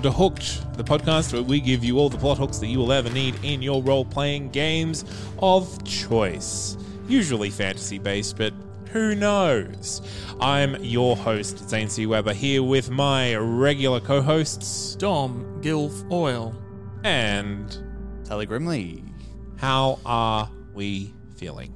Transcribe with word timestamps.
welcome 0.00 0.12
to 0.12 0.18
Hooked, 0.18 0.76
the 0.78 0.84
podcast 0.84 1.34
where 1.34 1.42
we 1.42 1.60
give 1.60 1.84
you 1.84 1.98
all 1.98 2.08
the 2.08 2.16
plot 2.16 2.38
hooks 2.38 2.56
that 2.56 2.68
you 2.68 2.78
will 2.78 2.90
ever 2.90 3.10
need 3.10 3.34
in 3.42 3.60
your 3.60 3.82
role 3.82 4.02
playing 4.02 4.48
games 4.48 5.04
of 5.40 5.84
choice. 5.84 6.78
Usually 7.06 7.50
fantasy 7.50 7.98
based, 7.98 8.38
but 8.38 8.54
who 8.92 9.14
knows? 9.14 10.00
I'm 10.40 10.82
your 10.82 11.16
host, 11.16 11.68
Zane 11.68 11.90
C. 11.90 12.06
Weber, 12.06 12.32
here 12.32 12.62
with 12.62 12.88
my 12.88 13.34
regular 13.34 14.00
co 14.00 14.22
hosts, 14.22 14.94
Dom 14.96 15.60
Gilfoyle. 15.60 16.54
and 17.04 18.24
Tully 18.24 18.46
Grimley. 18.46 19.04
how 19.58 19.98
are 20.06 20.48
we 20.72 21.12
feeling? 21.36 21.74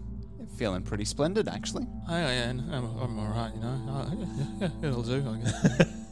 Feeling 0.56 0.82
pretty 0.82 1.04
splendid, 1.04 1.46
actually. 1.46 1.86
I, 2.08 2.20
I, 2.22 2.30
I'm, 2.44 2.70
I'm 2.70 3.18
all 3.18 3.27
right, 3.27 3.52
you 3.54 3.60
know. 3.60 4.62
Uh, 4.62 4.68
it'll 4.82 5.02
do. 5.02 5.22
I 5.28 5.44
guess. 5.44 5.88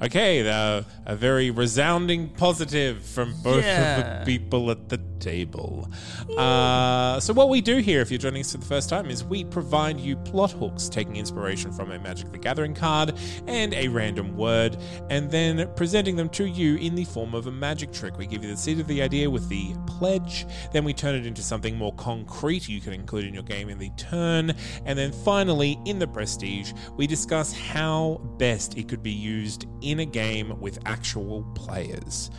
Okay, 0.00 0.42
the, 0.42 0.84
a 1.06 1.16
very 1.16 1.50
resounding 1.50 2.28
positive 2.28 3.02
from 3.04 3.34
both 3.42 3.64
Yeah. 3.64 4.20
of 4.20 4.26
the 4.26 4.38
people 4.38 4.70
at 4.70 4.88
the 4.88 4.98
table. 5.18 5.90
Uh, 6.36 7.18
so, 7.18 7.32
what 7.34 7.48
we 7.48 7.60
do 7.60 7.78
here, 7.78 8.00
if 8.00 8.08
you're 8.08 8.18
joining 8.18 8.42
us 8.42 8.52
for 8.52 8.58
the 8.58 8.64
first 8.66 8.88
time, 8.88 9.10
is 9.10 9.24
we 9.24 9.42
provide 9.42 9.98
you 9.98 10.14
plot 10.18 10.52
hooks, 10.52 10.88
taking 10.88 11.16
inspiration 11.16 11.72
from 11.72 11.90
a 11.90 11.98
Magic 11.98 12.30
the 12.30 12.38
Gathering 12.38 12.74
card 12.74 13.14
and 13.48 13.74
a 13.74 13.88
random 13.88 14.36
word, 14.36 14.76
and 15.10 15.28
then 15.32 15.68
presenting 15.74 16.14
them 16.14 16.28
to 16.28 16.44
you 16.44 16.76
in 16.76 16.94
the 16.94 17.04
form 17.04 17.34
of 17.34 17.48
a 17.48 17.52
magic 17.52 17.90
trick. 17.92 18.16
We 18.16 18.26
give 18.26 18.44
you 18.44 18.50
the 18.50 18.56
seed 18.56 18.78
of 18.78 18.86
the 18.86 19.02
idea 19.02 19.28
with 19.28 19.48
the 19.48 19.74
pledge, 19.88 20.46
then 20.72 20.84
we 20.84 20.92
turn 20.94 21.16
it 21.16 21.26
into 21.26 21.42
something 21.42 21.74
more 21.76 21.92
concrete 21.94 22.68
you 22.68 22.80
can 22.80 22.92
include 22.92 23.24
in 23.24 23.34
your 23.34 23.42
game 23.42 23.68
in 23.68 23.78
the 23.78 23.90
turn, 23.96 24.54
and 24.84 24.96
then 24.96 25.10
finally, 25.10 25.76
in 25.86 25.98
the 25.98 26.06
prestige, 26.06 26.72
we 26.96 27.08
discuss 27.08 27.52
how 27.52 28.20
best 28.38 28.78
it 28.78 28.86
could 28.86 29.02
be 29.02 29.10
used 29.10 29.66
in 29.80 29.87
a 30.00 30.04
game 30.04 30.60
with 30.60 30.78
actual 30.86 31.44
players. 31.54 32.30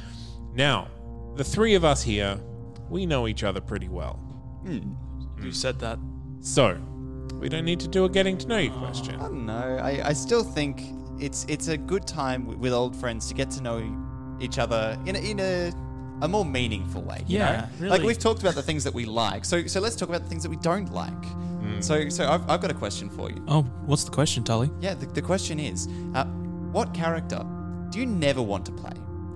Now, 0.53 0.87
the 1.35 1.43
three 1.43 1.75
of 1.75 1.83
us 1.83 2.03
here, 2.03 2.39
we 2.89 3.05
know 3.05 3.27
each 3.27 3.43
other 3.43 3.61
pretty 3.61 3.87
well. 3.89 4.13
Hmm. 4.63 4.73
you 5.37 5.43
hmm. 5.43 5.51
said 5.51 5.79
that. 5.79 5.99
So, 6.41 6.77
we 7.39 7.49
don't 7.49 7.65
need 7.65 7.79
to 7.81 7.87
do 7.87 8.05
a 8.05 8.09
getting 8.09 8.37
to 8.37 8.47
know 8.47 8.57
you 8.57 8.71
question. 8.71 9.15
I 9.15 9.17
question. 9.17 9.19
don't 9.19 9.45
know. 9.45 9.79
I, 9.81 10.09
I 10.09 10.13
still 10.13 10.43
think 10.43 10.81
it's 11.19 11.45
it's 11.49 11.67
a 11.67 11.77
good 11.77 12.05
time 12.05 12.41
w- 12.41 12.59
with 12.59 12.73
old 12.73 12.95
friends 12.95 13.27
to 13.27 13.33
get 13.33 13.49
to 13.51 13.61
know 13.61 13.81
each 14.39 14.57
other 14.59 14.97
in 15.05 15.15
a, 15.15 15.19
in 15.19 15.39
a 15.39 15.71
a 16.21 16.27
more 16.27 16.43
meaningful 16.43 17.01
way. 17.01 17.23
you 17.27 17.37
Yeah, 17.37 17.61
know? 17.61 17.67
really. 17.79 17.89
Like 17.97 18.01
we've 18.03 18.19
talked 18.19 18.41
about 18.41 18.55
the 18.55 18.63
things 18.63 18.83
that 18.83 18.93
we 18.93 19.05
like. 19.05 19.45
So 19.45 19.65
so 19.67 19.79
let's 19.79 19.95
talk 19.95 20.09
about 20.09 20.23
the 20.23 20.29
things 20.29 20.43
that 20.43 20.49
we 20.49 20.57
don't 20.57 20.91
like. 20.93 21.25
Hmm. 21.25 21.81
So 21.81 22.09
so 22.09 22.29
I've, 22.29 22.49
I've 22.49 22.61
got 22.61 22.71
a 22.71 22.73
question 22.73 23.09
for 23.09 23.29
you. 23.29 23.43
Oh, 23.47 23.63
what's 23.85 24.03
the 24.03 24.11
question, 24.11 24.43
Tully? 24.43 24.69
Yeah, 24.81 24.95
the, 24.95 25.05
the 25.05 25.21
question 25.21 25.59
is, 25.59 25.87
uh, 26.15 26.25
what 26.71 26.93
character 26.93 27.45
do 27.89 27.99
you 27.99 28.05
never 28.05 28.41
want 28.41 28.65
to 28.65 28.71
play? 28.71 28.93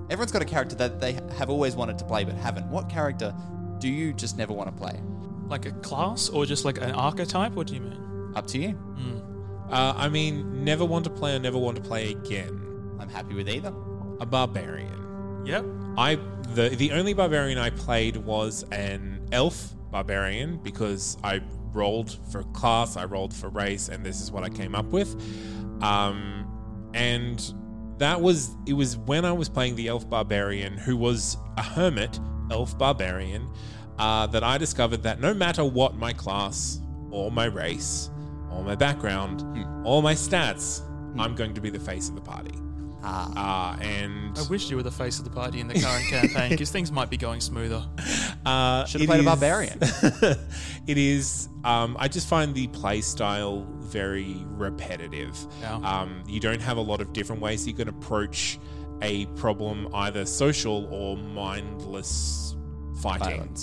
Everyone's 0.09 0.31
got 0.31 0.41
a 0.41 0.45
character 0.45 0.75
that 0.75 0.99
they 0.99 1.13
have 1.37 1.49
always 1.49 1.75
wanted 1.75 1.97
to 1.99 2.05
play 2.05 2.23
but 2.23 2.35
haven't. 2.35 2.67
What 2.67 2.89
character 2.89 3.33
do 3.79 3.87
you 3.87 4.13
just 4.13 4.37
never 4.37 4.53
want 4.53 4.75
to 4.75 4.81
play? 4.81 4.99
Like 5.47 5.65
a 5.65 5.71
class 5.71 6.29
or 6.29 6.45
just 6.45 6.65
like 6.65 6.77
an 6.79 6.91
archetype? 6.91 7.53
What 7.53 7.67
do 7.67 7.75
you 7.75 7.81
mean? 7.81 8.33
Up 8.35 8.47
to 8.47 8.57
you. 8.57 8.79
Uh, 9.69 9.93
I 9.95 10.09
mean, 10.09 10.63
never 10.63 10.85
want 10.85 11.03
to 11.05 11.09
play 11.09 11.35
or 11.35 11.39
never 11.39 11.57
want 11.57 11.77
to 11.77 11.81
play 11.81 12.11
again. 12.11 12.95
I'm 12.99 13.09
happy 13.09 13.33
with 13.33 13.49
either. 13.49 13.73
A 14.19 14.25
barbarian. 14.25 15.43
Yep. 15.45 15.65
I 15.97 16.15
the 16.53 16.69
the 16.69 16.91
only 16.91 17.13
barbarian 17.13 17.57
I 17.57 17.69
played 17.71 18.17
was 18.17 18.63
an 18.71 19.27
elf 19.31 19.73
barbarian 19.91 20.57
because 20.57 21.17
I 21.23 21.41
rolled 21.73 22.17
for 22.31 22.43
class, 22.43 22.97
I 22.97 23.05
rolled 23.05 23.33
for 23.33 23.49
race, 23.49 23.89
and 23.89 24.05
this 24.05 24.21
is 24.21 24.31
what 24.31 24.43
I 24.43 24.49
came 24.49 24.75
up 24.75 24.85
with. 24.85 25.15
Um, 25.81 26.42
and 26.93 27.53
that 27.97 28.19
was 28.19 28.55
it 28.65 28.73
was 28.73 28.97
when 28.97 29.25
I 29.25 29.31
was 29.31 29.49
playing 29.49 29.75
the 29.75 29.87
elf 29.87 30.09
barbarian, 30.09 30.77
who 30.77 30.97
was 30.97 31.37
a 31.57 31.63
hermit 31.63 32.19
elf 32.51 32.77
barbarian, 32.77 33.49
uh, 33.99 34.27
that 34.27 34.43
I 34.43 34.57
discovered 34.57 35.03
that 35.03 35.19
no 35.19 35.33
matter 35.33 35.63
what 35.63 35.95
my 35.95 36.13
class 36.13 36.79
or 37.11 37.31
my 37.31 37.45
race 37.45 38.09
or 38.51 38.63
my 38.63 38.75
background 38.75 39.43
or 39.85 40.01
my 40.01 40.13
stats, 40.13 40.81
I'm 41.17 41.35
going 41.35 41.53
to 41.53 41.61
be 41.61 41.69
the 41.69 41.79
face 41.79 42.09
of 42.09 42.15
the 42.15 42.21
party. 42.21 42.62
Ah. 43.03 43.75
Uh, 43.75 43.81
and 43.81 44.37
I 44.37 44.43
wish 44.43 44.69
you 44.69 44.77
were 44.77 44.83
the 44.83 44.91
face 44.91 45.19
of 45.19 45.25
the 45.25 45.31
party 45.31 45.59
in 45.59 45.67
the 45.67 45.79
current 45.79 46.05
campaign 46.05 46.49
because 46.49 46.71
things 46.71 46.91
might 46.91 47.09
be 47.09 47.17
going 47.17 47.41
smoother. 47.41 47.85
Uh, 48.45 48.85
Should 48.85 49.01
have 49.01 49.09
it 49.09 49.11
played 49.11 49.19
a 49.19 49.23
barbarian. 49.23 49.77
it 50.87 50.97
is. 50.97 51.49
Um, 51.63 51.97
I 51.99 52.07
just 52.07 52.27
find 52.27 52.53
the 52.55 52.67
play 52.67 53.01
style 53.01 53.67
very 53.79 54.37
repetitive. 54.47 55.37
Yeah. 55.61 55.75
Um, 55.75 56.23
you 56.27 56.39
don't 56.39 56.61
have 56.61 56.77
a 56.77 56.81
lot 56.81 57.01
of 57.01 57.13
different 57.13 57.41
ways 57.41 57.67
you 57.67 57.73
can 57.73 57.89
approach 57.89 58.57
a 59.01 59.25
problem, 59.35 59.89
either 59.93 60.25
social 60.25 60.87
or 60.91 61.17
mindless 61.17 62.55
fighting. 63.01 63.55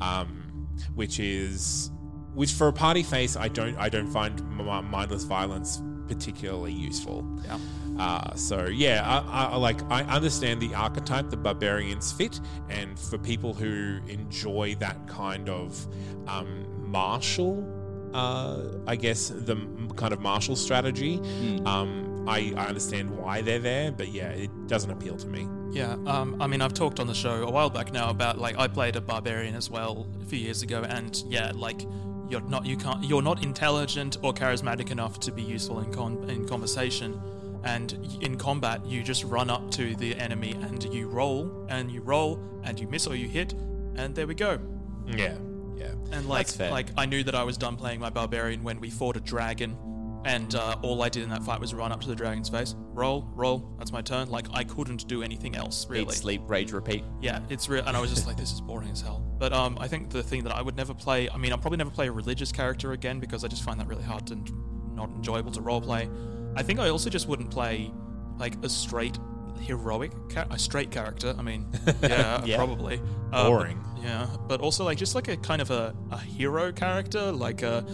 Um, 0.00 0.68
which 0.94 1.20
is, 1.20 1.90
which 2.34 2.52
for 2.52 2.68
a 2.68 2.72
party 2.72 3.02
face, 3.02 3.36
I 3.36 3.48
don't, 3.48 3.76
I 3.76 3.88
don't 3.88 4.08
find 4.08 4.42
mindless 4.90 5.24
violence 5.24 5.82
particularly 6.08 6.72
useful. 6.72 7.26
Yeah. 7.44 7.58
Uh, 7.98 8.34
so 8.34 8.66
yeah, 8.66 9.02
I, 9.04 9.46
I 9.46 9.56
like 9.56 9.80
I 9.90 10.02
understand 10.02 10.60
the 10.60 10.74
archetype 10.74 11.30
the 11.30 11.36
barbarians 11.36 12.12
fit, 12.12 12.40
and 12.68 12.98
for 12.98 13.18
people 13.18 13.54
who 13.54 14.00
enjoy 14.08 14.76
that 14.80 15.06
kind 15.06 15.48
of 15.48 15.86
um, 16.28 16.66
martial, 16.90 17.64
uh, 18.12 18.62
I 18.86 18.96
guess 18.96 19.28
the 19.28 19.56
kind 19.96 20.12
of 20.12 20.20
martial 20.20 20.56
strategy, 20.56 21.20
um, 21.64 22.24
I, 22.28 22.52
I 22.56 22.66
understand 22.66 23.10
why 23.16 23.40
they're 23.40 23.60
there, 23.60 23.92
but 23.92 24.08
yeah, 24.08 24.28
it 24.30 24.50
doesn't 24.66 24.90
appeal 24.90 25.16
to 25.16 25.26
me. 25.26 25.48
Yeah, 25.70 25.96
um, 26.06 26.40
I 26.40 26.46
mean, 26.46 26.60
I've 26.62 26.74
talked 26.74 27.00
on 27.00 27.06
the 27.06 27.14
show 27.14 27.46
a 27.46 27.50
while 27.50 27.70
back 27.70 27.92
now 27.92 28.10
about 28.10 28.38
like 28.38 28.58
I 28.58 28.68
played 28.68 28.96
a 28.96 29.00
barbarian 29.00 29.54
as 29.54 29.70
well 29.70 30.06
a 30.22 30.24
few 30.24 30.38
years 30.38 30.62
ago, 30.62 30.84
and 30.88 31.22
yeah, 31.28 31.52
like 31.54 31.82
you're 32.28 32.40
not 32.40 32.66
you 32.66 32.76
can't 32.76 33.04
you're 33.04 33.22
not 33.22 33.42
intelligent 33.44 34.16
or 34.22 34.32
charismatic 34.32 34.90
enough 34.90 35.20
to 35.20 35.32
be 35.32 35.42
useful 35.42 35.80
in 35.80 35.92
con- 35.92 36.28
in 36.28 36.46
conversation, 36.48 37.20
and 37.66 38.18
in 38.22 38.38
combat 38.38 38.86
you 38.86 39.02
just 39.02 39.24
run 39.24 39.50
up 39.50 39.70
to 39.72 39.96
the 39.96 40.14
enemy 40.16 40.52
and 40.52 40.84
you 40.84 41.08
roll 41.08 41.66
and 41.68 41.90
you 41.90 42.00
roll 42.00 42.40
and 42.62 42.78
you 42.80 42.86
miss 42.88 43.06
or 43.06 43.14
you 43.14 43.28
hit, 43.28 43.52
and 43.96 44.14
there 44.14 44.26
we 44.26 44.34
go. 44.34 44.58
Yeah, 45.06 45.36
yeah. 45.76 45.92
And 46.12 46.28
like 46.28 46.58
like 46.58 46.88
I 46.96 47.06
knew 47.06 47.22
that 47.24 47.34
I 47.34 47.42
was 47.42 47.58
done 47.58 47.76
playing 47.76 48.00
my 48.00 48.10
barbarian 48.10 48.62
when 48.62 48.80
we 48.80 48.90
fought 48.90 49.16
a 49.16 49.20
dragon. 49.20 49.76
And 50.24 50.56
uh, 50.56 50.74
all 50.82 51.04
I 51.04 51.08
did 51.08 51.22
in 51.22 51.30
that 51.30 51.44
fight 51.44 51.60
was 51.60 51.72
run 51.72 51.92
up 51.92 52.00
to 52.00 52.08
the 52.08 52.16
dragon's 52.16 52.48
face, 52.48 52.74
roll, 52.94 53.28
roll. 53.36 53.72
That's 53.78 53.92
my 53.92 54.02
turn. 54.02 54.28
Like 54.28 54.48
I 54.52 54.64
couldn't 54.64 55.06
do 55.06 55.22
anything 55.22 55.54
else, 55.54 55.86
really. 55.88 56.06
Eat, 56.06 56.12
sleep, 56.14 56.42
rage, 56.48 56.72
repeat. 56.72 57.04
Yeah, 57.20 57.38
it's 57.48 57.68
real, 57.68 57.84
and 57.86 57.96
I 57.96 58.00
was 58.00 58.10
just 58.10 58.26
like, 58.26 58.36
this 58.36 58.52
is 58.52 58.60
boring 58.60 58.90
as 58.90 59.00
hell. 59.00 59.24
But 59.38 59.52
um, 59.52 59.78
I 59.80 59.86
think 59.86 60.10
the 60.10 60.24
thing 60.24 60.42
that 60.42 60.52
I 60.52 60.62
would 60.62 60.76
never 60.76 60.94
play, 60.94 61.28
I 61.30 61.36
mean, 61.36 61.52
I'll 61.52 61.58
probably 61.58 61.76
never 61.76 61.90
play 61.90 62.08
a 62.08 62.12
religious 62.12 62.50
character 62.50 62.90
again 62.90 63.20
because 63.20 63.44
I 63.44 63.48
just 63.48 63.62
find 63.62 63.78
that 63.78 63.86
really 63.86 64.02
hard 64.02 64.28
and 64.32 64.50
not 64.96 65.10
enjoyable 65.10 65.52
to 65.52 65.60
roleplay. 65.60 66.10
I 66.56 66.62
think 66.62 66.80
I 66.80 66.88
also 66.88 67.10
just 67.10 67.28
wouldn't 67.28 67.50
play 67.50 67.90
like 68.38 68.56
a 68.64 68.68
straight 68.68 69.18
heroic, 69.60 70.12
cha- 70.28 70.46
a 70.50 70.58
straight 70.58 70.90
character. 70.90 71.34
I 71.38 71.42
mean, 71.42 71.66
yeah, 72.02 72.42
Yeah. 72.44 72.56
probably 72.56 73.00
Uh, 73.32 73.48
Boring. 73.48 73.78
but- 73.94 74.02
yeah, 74.02 74.26
but 74.46 74.60
also 74.60 74.84
like 74.84 74.98
just 74.98 75.14
like 75.14 75.28
a 75.28 75.36
kind 75.36 75.60
of 75.62 75.70
a, 75.70 75.94
a 76.12 76.18
hero 76.18 76.70
character, 76.72 77.32
like 77.32 77.62
a 77.62 77.84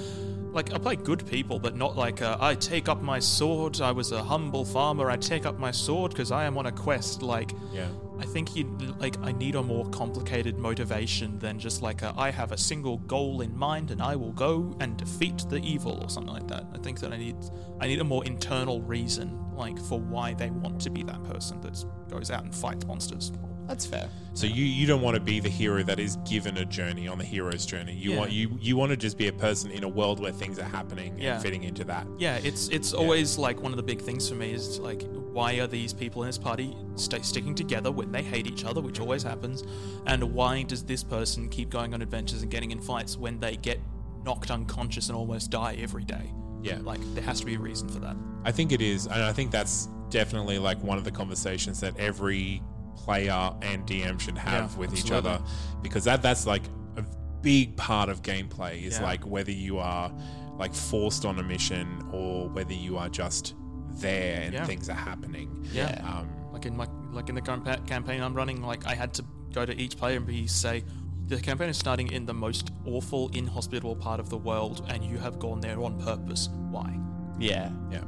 like 0.53 0.73
I 0.73 0.79
play 0.79 0.97
good 0.97 1.27
people, 1.27 1.59
but 1.59 1.77
not 1.77 1.97
like 1.97 2.23
uh, 2.23 2.37
I 2.41 2.55
take 2.55 2.89
up 2.89 3.03
my 3.03 3.19
sword. 3.19 3.81
I 3.81 3.93
was 3.93 4.13
a 4.13 4.23
humble 4.23 4.65
farmer. 4.65 5.11
I 5.11 5.17
take 5.17 5.47
up 5.47 5.59
my 5.59 5.71
sword 5.71 6.13
because 6.13 6.31
I 6.31 6.45
am 6.45 6.59
on 6.59 6.67
a 6.67 6.73
quest. 6.73 7.23
Like, 7.23 7.53
Yeah. 7.73 7.89
I 8.21 8.25
think 8.27 8.55
you 8.55 8.65
like 9.01 9.19
I 9.23 9.33
need 9.33 9.57
a 9.57 9.63
more 9.63 9.85
complicated 9.91 10.57
motivation 10.57 11.41
than 11.41 11.59
just 11.59 11.83
like 11.83 12.03
a, 12.03 12.15
I 12.17 12.31
have 12.31 12.53
a 12.53 12.57
single 12.57 12.99
goal 12.99 13.41
in 13.41 13.57
mind 13.57 13.91
and 13.91 14.01
I 14.01 14.15
will 14.15 14.31
go 14.33 14.77
and 14.79 14.97
defeat 14.97 15.45
the 15.49 15.57
evil 15.57 15.99
or 16.01 16.09
something 16.09 16.33
like 16.33 16.47
that. 16.47 16.67
I 16.73 16.79
think 16.79 17.01
that 17.01 17.13
I 17.13 17.17
need 17.17 17.37
I 17.81 17.89
need 17.89 18.01
a 18.01 18.05
more 18.05 18.25
internal 18.25 18.81
reason 18.83 19.37
like 19.57 19.77
for 19.77 19.99
why 19.99 20.35
they 20.35 20.51
want 20.51 20.81
to 20.83 20.91
be 20.91 21.03
that 21.03 21.25
person 21.25 21.61
that 21.63 21.85
goes 22.09 22.31
out 22.31 22.45
and 22.45 22.55
fights 22.55 22.87
monsters. 22.87 23.33
That's 23.73 23.87
fair. 23.87 24.07
So 24.35 24.47
you, 24.47 24.65
you 24.65 24.87
don't 24.87 25.01
want 25.01 25.15
to 25.15 25.21
be 25.21 25.41
the 25.41 25.49
hero 25.49 25.83
that 25.83 25.99
is 25.99 26.17
given 26.29 26.59
a 26.59 26.65
journey 26.67 27.09
on 27.09 27.17
the 27.17 27.25
hero's 27.25 27.65
journey. 27.65 27.95
You 27.95 28.11
Yeah. 28.13 28.19
want 28.19 28.33
you 28.33 28.59
you 28.61 28.77
want 28.77 28.91
to 28.91 28.99
just 28.99 29.17
be 29.17 29.29
a 29.29 29.33
person 29.33 29.71
in 29.71 29.83
a 29.83 29.89
world 29.89 30.21
where 30.21 30.31
things 30.33 30.59
are 30.59 30.65
happening 30.79 31.17
Yeah. 31.19 31.35
and 31.35 31.43
fitting 31.43 31.65
into 31.65 31.85
that. 31.85 32.07
Yeah, 32.19 32.37
it's 32.45 32.69
it's 32.69 32.93
always 32.93 33.39
like 33.39 33.63
one 33.63 33.73
of 33.73 33.79
the 33.79 33.83
big 33.83 34.03
things 34.03 34.29
for 34.29 34.35
me 34.35 34.53
is 34.53 34.79
like 34.79 35.07
why 35.33 35.55
are 35.61 35.67
these 35.67 35.95
people 35.95 36.23
in 36.23 36.29
this 36.29 36.37
party 36.37 36.77
stay 36.97 37.23
sticking 37.23 37.55
together 37.55 37.91
when 37.91 38.13
they 38.13 38.23
hate 38.23 38.47
each 38.47 38.65
other, 38.67 38.83
which 38.83 39.01
always 39.01 39.23
happens, 39.23 39.65
and 40.07 40.23
why 40.23 40.63
does 40.65 40.83
this 40.85 41.03
person 41.03 41.49
keep 41.49 41.71
going 41.71 41.95
on 41.95 42.03
adventures 42.03 42.43
and 42.43 42.51
getting 42.51 42.73
in 42.73 42.81
fights 42.81 43.17
when 43.17 43.41
they 43.41 43.57
get 43.57 43.81
knocked 44.23 44.51
unconscious 44.51 45.09
and 45.09 45.17
almost 45.17 45.51
die 45.51 45.77
every 45.81 46.05
day? 46.05 46.31
Yeah. 46.63 46.79
like 46.83 47.01
there 47.15 47.25
has 47.25 47.41
to 47.41 47.47
be 47.47 47.55
a 47.55 47.59
reason 47.59 47.89
for 47.89 47.99
that. 48.01 48.17
I 48.45 48.53
think 48.53 48.71
it 48.73 48.81
is, 48.83 49.07
and 49.07 49.23
I 49.25 49.33
think 49.33 49.51
that's 49.51 49.89
definitely 50.11 50.59
like 50.59 50.81
one 50.85 50.97
of 50.99 51.05
the 51.05 51.11
conversations 51.11 51.81
that 51.81 51.99
every 51.99 52.63
player 52.97 53.53
and 53.63 53.87
DM 53.87 54.19
should 54.21 54.39
have 54.39 54.73
Yeah, 54.73 54.79
with 54.79 54.97
each 54.99 55.11
other, 55.11 55.41
because 55.83 56.05
that 56.05 56.23
that's 56.23 56.47
like 56.47 56.63
a 56.97 57.03
big 57.43 57.77
part 57.77 58.09
of 58.09 58.23
gameplay 58.23 58.83
is 58.83 58.99
Yeah. 58.99 59.05
like 59.05 59.25
whether 59.27 59.51
you 59.53 59.79
are 59.79 60.13
like 60.59 60.75
forced 60.75 61.25
on 61.25 61.39
a 61.39 61.43
mission 61.43 61.87
or 62.13 62.49
whether 62.51 62.75
you 62.75 62.97
are 62.99 63.09
just 63.09 63.55
there 64.01 64.43
and 64.43 64.53
Yeah. 64.55 64.65
things 64.67 64.89
are 64.89 64.95
happening. 64.95 65.67
Yeah. 65.73 66.01
Um, 66.07 66.29
Like 66.53 66.67
in 66.67 66.77
my 66.77 66.87
like 67.13 67.29
in 67.29 67.35
the 67.35 67.43
campa- 67.43 67.85
campaign 67.87 68.23
I'm 68.23 68.35
running, 68.35 68.63
like 68.63 68.87
I 68.87 68.95
had 68.95 69.13
to 69.15 69.25
go 69.53 69.67
to 69.67 69.75
each 69.79 69.97
player 69.97 70.17
and 70.19 70.27
be 70.27 70.47
say, 70.47 70.85
the 71.29 71.41
campaign 71.41 71.69
is 71.71 71.77
starting 71.79 72.11
in 72.13 72.27
the 72.27 72.35
most 72.35 72.71
awful, 72.87 73.29
inhospitable 73.33 73.97
part 73.97 74.21
of 74.21 74.29
the 74.29 74.37
world, 74.37 74.85
and 74.89 75.03
you 75.05 75.17
have 75.19 75.39
gone 75.39 75.61
there 75.61 75.81
on 75.83 75.99
purpose. 75.99 76.49
Why? 76.71 76.99
Yeah. 77.39 77.71
yeah. 77.91 78.01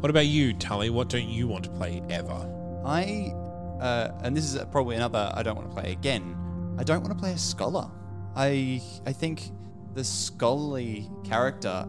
What 0.00 0.08
about 0.10 0.26
you, 0.26 0.52
Tully? 0.54 0.88
What 0.90 1.08
don't 1.10 1.28
you 1.28 1.46
want 1.46 1.64
to 1.64 1.70
play 1.70 2.02
ever? 2.10 2.48
I, 2.84 3.34
uh, 3.80 4.12
and 4.22 4.36
this 4.36 4.52
is 4.52 4.62
probably 4.70 4.96
another 4.96 5.32
I 5.34 5.42
don't 5.42 5.56
want 5.56 5.68
to 5.70 5.74
play 5.74 5.92
again. 5.92 6.36
I 6.78 6.84
don't 6.84 7.02
want 7.02 7.12
to 7.12 7.18
play 7.18 7.32
a 7.32 7.38
scholar. 7.38 7.90
I 8.36 8.82
I 9.06 9.12
think 9.12 9.50
the 9.94 10.04
scholarly 10.04 11.10
character, 11.24 11.82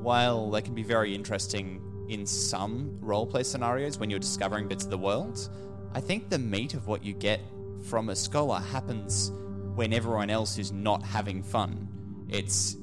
while 0.00 0.50
they 0.50 0.62
can 0.62 0.74
be 0.74 0.82
very 0.82 1.14
interesting 1.14 1.80
in 2.08 2.26
some 2.26 2.98
roleplay 3.00 3.44
scenarios 3.44 3.98
when 3.98 4.10
you're 4.10 4.18
discovering 4.18 4.68
bits 4.68 4.84
of 4.84 4.90
the 4.90 4.98
world, 4.98 5.48
I 5.94 6.00
think 6.00 6.28
the 6.28 6.38
meat 6.38 6.74
of 6.74 6.86
what 6.86 7.04
you 7.04 7.14
get 7.14 7.40
from 7.82 8.10
a 8.10 8.16
scholar 8.16 8.60
happens 8.60 9.32
when 9.74 9.92
everyone 9.92 10.30
else 10.30 10.58
is 10.58 10.72
not 10.72 11.02
having 11.02 11.42
fun. 11.42 11.88
It's 12.28 12.76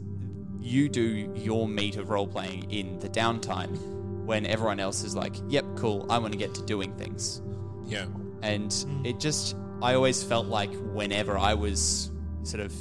you 0.59 0.89
do 0.89 1.31
your 1.35 1.67
meat 1.67 1.95
of 1.95 2.09
role 2.09 2.27
playing 2.27 2.69
in 2.71 2.99
the 2.99 3.09
downtime 3.09 3.77
when 4.25 4.45
everyone 4.45 4.79
else 4.79 5.03
is 5.03 5.15
like, 5.15 5.35
yep, 5.47 5.65
cool, 5.75 6.05
I 6.09 6.17
want 6.17 6.33
to 6.33 6.37
get 6.37 6.53
to 6.55 6.65
doing 6.65 6.93
things. 6.97 7.41
Yeah. 7.85 8.05
And 8.41 8.73
it 9.03 9.19
just, 9.19 9.55
I 9.81 9.93
always 9.95 10.23
felt 10.23 10.47
like 10.47 10.71
whenever 10.93 11.37
I 11.37 11.53
was 11.53 12.11
sort 12.43 12.61
of, 12.61 12.73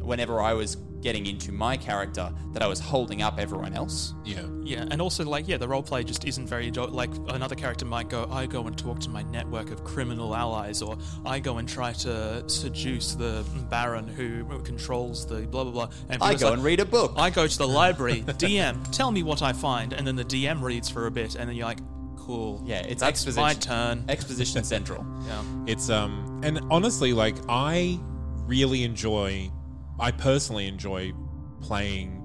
whenever 0.00 0.40
I 0.40 0.54
was 0.54 0.76
getting 1.02 1.26
into 1.26 1.52
my 1.52 1.76
character, 1.76 2.32
that 2.52 2.62
I 2.62 2.66
was 2.66 2.80
holding 2.80 3.22
up 3.22 3.38
everyone 3.38 3.74
else. 3.74 4.14
Yeah. 4.24 4.46
Yeah, 4.64 4.86
and 4.90 5.02
also 5.02 5.24
like 5.24 5.48
yeah, 5.48 5.56
the 5.56 5.66
role 5.66 5.82
play 5.82 6.04
just 6.04 6.24
isn't 6.24 6.46
very 6.46 6.70
jo- 6.70 6.84
like 6.84 7.10
another 7.28 7.56
character 7.56 7.84
might 7.84 8.08
go, 8.08 8.28
I 8.30 8.46
go 8.46 8.66
and 8.66 8.78
talk 8.78 9.00
to 9.00 9.10
my 9.10 9.22
network 9.24 9.70
of 9.72 9.82
criminal 9.82 10.34
allies, 10.34 10.82
or 10.82 10.96
I 11.26 11.40
go 11.40 11.58
and 11.58 11.68
try 11.68 11.92
to 11.94 12.48
seduce 12.48 13.14
the 13.14 13.44
Baron 13.68 14.06
who 14.06 14.44
controls 14.62 15.26
the 15.26 15.40
blah 15.42 15.64
blah 15.64 15.72
blah. 15.72 15.88
And 16.08 16.22
I 16.22 16.34
go 16.34 16.46
like, 16.46 16.54
and 16.54 16.64
read 16.64 16.80
a 16.80 16.84
book. 16.84 17.14
I 17.16 17.30
go 17.30 17.46
to 17.46 17.58
the 17.58 17.66
library. 17.66 18.22
DM, 18.26 18.90
tell 18.92 19.10
me 19.10 19.22
what 19.22 19.42
I 19.42 19.52
find, 19.52 19.92
and 19.92 20.06
then 20.06 20.14
the 20.16 20.24
DM 20.24 20.62
reads 20.62 20.88
for 20.88 21.06
a 21.06 21.10
bit, 21.10 21.34
and 21.34 21.48
then 21.48 21.56
you're 21.56 21.66
like, 21.66 21.80
cool. 22.26 22.62
yeah, 22.64 22.80
it's 22.80 23.00
that's 23.00 23.10
exposition. 23.10 23.42
my 23.42 23.54
turn. 23.54 24.04
Exposition 24.08 24.64
Central. 24.64 25.04
Yeah. 25.26 25.42
It's 25.66 25.90
um 25.90 26.40
and 26.42 26.60
honestly 26.70 27.12
like 27.12 27.36
I 27.48 27.98
really 28.46 28.84
enjoy 28.84 29.50
I 29.98 30.10
personally 30.10 30.66
enjoy 30.66 31.12
playing 31.60 32.18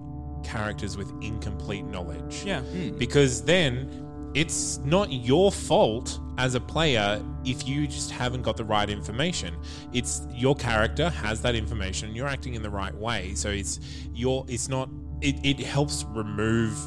characters 0.44 0.98
with 0.98 1.12
incomplete 1.22 1.86
knowledge. 1.86 2.44
Yeah. 2.46 2.62
Because 2.98 3.44
then 3.44 4.32
it's 4.34 4.78
not 4.80 5.12
your 5.12 5.52
fault 5.52 6.20
as 6.38 6.54
a 6.56 6.60
player 6.60 7.24
if 7.44 7.68
you 7.68 7.88
just 7.88 8.12
haven't 8.12 8.44
got 8.44 8.58
the 8.58 8.64
right 8.64 8.90
information. 8.90 9.56
It's 9.94 10.22
your 10.34 10.56
character 10.56 11.10
has 11.10 11.42
that 11.42 11.56
information, 11.56 12.14
you're 12.16 12.28
acting 12.28 12.54
in 12.54 12.62
the 12.62 12.70
right 12.70 12.94
way. 12.94 13.34
So 13.36 13.50
it's 13.50 13.80
your 14.14 14.46
it's 14.48 14.70
not 14.70 14.90
it, 15.22 15.36
it 15.44 15.60
helps 15.60 16.06
remove 16.10 16.78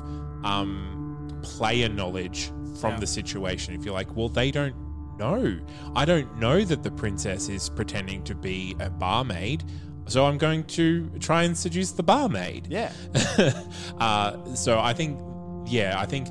um 0.45 1.41
player 1.43 1.89
knowledge 1.89 2.51
from 2.81 2.93
Yeah. 2.95 3.01
the 3.01 3.07
situation. 3.07 3.75
If 3.75 3.85
you're 3.85 3.95
like, 3.95 4.15
well, 4.17 4.29
they 4.29 4.51
don't 4.51 4.75
know. 5.19 5.59
I 5.95 6.05
don't 6.05 6.39
know 6.39 6.65
that 6.65 6.83
the 6.83 6.91
princess 6.91 7.49
is 7.49 7.69
pretending 7.69 8.23
to 8.25 8.35
be 8.35 8.75
a 8.81 8.89
barmaid. 8.91 9.65
So 10.07 10.25
I'm 10.27 10.39
going 10.39 10.65
to 10.65 11.09
try 11.21 11.45
and 11.45 11.57
seduce 11.57 11.93
the 11.93 12.03
barmaid. 12.03 12.67
Yeah. 12.69 12.91
uh, 13.99 14.55
so 14.55 14.81
I 14.81 14.93
think, 14.93 15.21
yeah, 15.67 15.95
I 15.99 16.07
think 16.07 16.29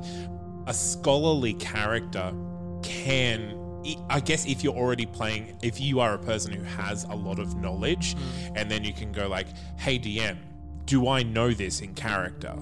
a 0.66 0.74
scholarly 0.74 1.54
character 1.54 2.32
can. 2.82 3.56
I 4.10 4.20
guess 4.20 4.44
if 4.44 4.62
you're 4.62 4.74
already 4.76 5.06
playing, 5.06 5.56
if 5.62 5.80
you 5.80 6.00
are 6.00 6.12
a 6.12 6.18
person 6.18 6.52
who 6.52 6.62
has 6.64 7.04
a 7.04 7.14
lot 7.14 7.38
of 7.38 7.56
knowledge, 7.56 8.14
and 8.54 8.70
then 8.70 8.84
you 8.84 8.92
can 8.92 9.10
go 9.10 9.26
like, 9.26 9.46
"Hey 9.78 9.98
DM, 9.98 10.36
do 10.84 11.08
I 11.08 11.22
know 11.22 11.54
this 11.54 11.80
in 11.80 11.94
character?" 11.94 12.54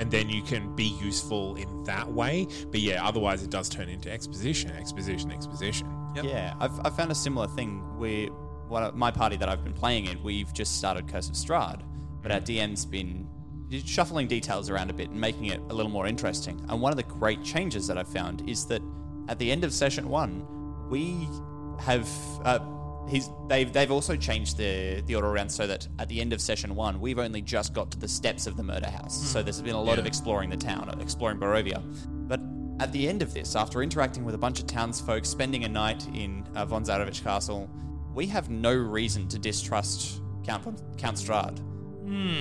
And 0.00 0.10
then 0.10 0.30
you 0.30 0.40
can 0.40 0.74
be 0.74 0.84
useful 0.84 1.56
in 1.56 1.84
that 1.84 2.10
way. 2.10 2.48
But 2.70 2.80
yeah, 2.80 3.06
otherwise 3.06 3.42
it 3.42 3.50
does 3.50 3.68
turn 3.68 3.90
into 3.90 4.10
exposition, 4.10 4.70
exposition, 4.70 5.30
exposition. 5.30 5.94
Yep. 6.16 6.24
Yeah, 6.24 6.54
I've, 6.58 6.80
I've 6.86 6.96
found 6.96 7.12
a 7.12 7.14
similar 7.14 7.46
thing 7.46 7.80
where 7.98 8.28
what 8.70 8.96
my 8.96 9.10
party 9.10 9.36
that 9.36 9.48
I've 9.48 9.62
been 9.62 9.74
playing 9.74 10.06
in, 10.06 10.22
we've 10.22 10.52
just 10.54 10.78
started 10.78 11.06
Curse 11.06 11.28
of 11.28 11.34
Strahd, 11.34 11.82
but 12.22 12.32
our 12.32 12.40
DM's 12.40 12.86
been 12.86 13.28
shuffling 13.84 14.26
details 14.26 14.70
around 14.70 14.88
a 14.88 14.94
bit 14.94 15.10
and 15.10 15.20
making 15.20 15.46
it 15.46 15.60
a 15.68 15.74
little 15.74 15.92
more 15.92 16.06
interesting. 16.06 16.64
And 16.70 16.80
one 16.80 16.92
of 16.92 16.96
the 16.96 17.02
great 17.02 17.44
changes 17.44 17.86
that 17.86 17.98
I've 17.98 18.08
found 18.08 18.48
is 18.48 18.64
that 18.66 18.80
at 19.28 19.38
the 19.38 19.52
end 19.52 19.64
of 19.64 19.72
session 19.74 20.08
one, 20.08 20.46
we 20.88 21.28
have 21.78 22.08
uh, 22.44 22.58
he's 23.08 23.30
they've 23.48 23.72
they've 23.72 23.90
also 23.90 24.16
changed 24.16 24.56
the 24.56 25.02
the 25.06 25.14
order 25.14 25.28
around 25.28 25.48
so 25.50 25.66
that 25.66 25.86
at 25.98 26.08
the 26.08 26.20
end 26.20 26.32
of 26.32 26.40
session 26.40 26.74
one, 26.74 27.00
we've 27.00 27.18
only 27.18 27.42
just 27.42 27.72
got 27.74 27.90
to 27.92 27.98
the 27.98 28.08
steps 28.08 28.46
of 28.46 28.56
the 28.56 28.62
murder 28.62 28.88
house. 28.90 29.16
So 29.30 29.42
there's 29.42 29.60
been 29.62 29.74
a 29.74 29.82
lot 29.82 29.98
of 29.98 30.06
exploring 30.06 30.50
the 30.50 30.56
town, 30.56 30.88
exploring 31.00 31.38
Barovia. 31.38 31.82
But 32.28 32.40
at 32.82 32.92
the 32.92 33.08
end 33.08 33.22
of 33.22 33.34
this, 33.34 33.56
after 33.56 33.82
interacting 33.82 34.24
with 34.24 34.34
a 34.34 34.38
bunch 34.38 34.60
of 34.60 34.66
townsfolk, 34.66 35.24
spending 35.24 35.64
a 35.64 35.68
night 35.68 36.06
in 36.14 36.46
uh, 36.54 36.64
von 36.66 36.84
Zarovich 36.84 37.22
Castle, 37.22 37.68
we 38.14 38.26
have 38.26 38.48
no 38.50 38.74
reason 38.74 39.28
to 39.28 39.38
distrust 39.38 40.20
Count 40.44 40.64
von, 40.64 40.76
Count 40.96 41.16
Strahd 41.16 41.60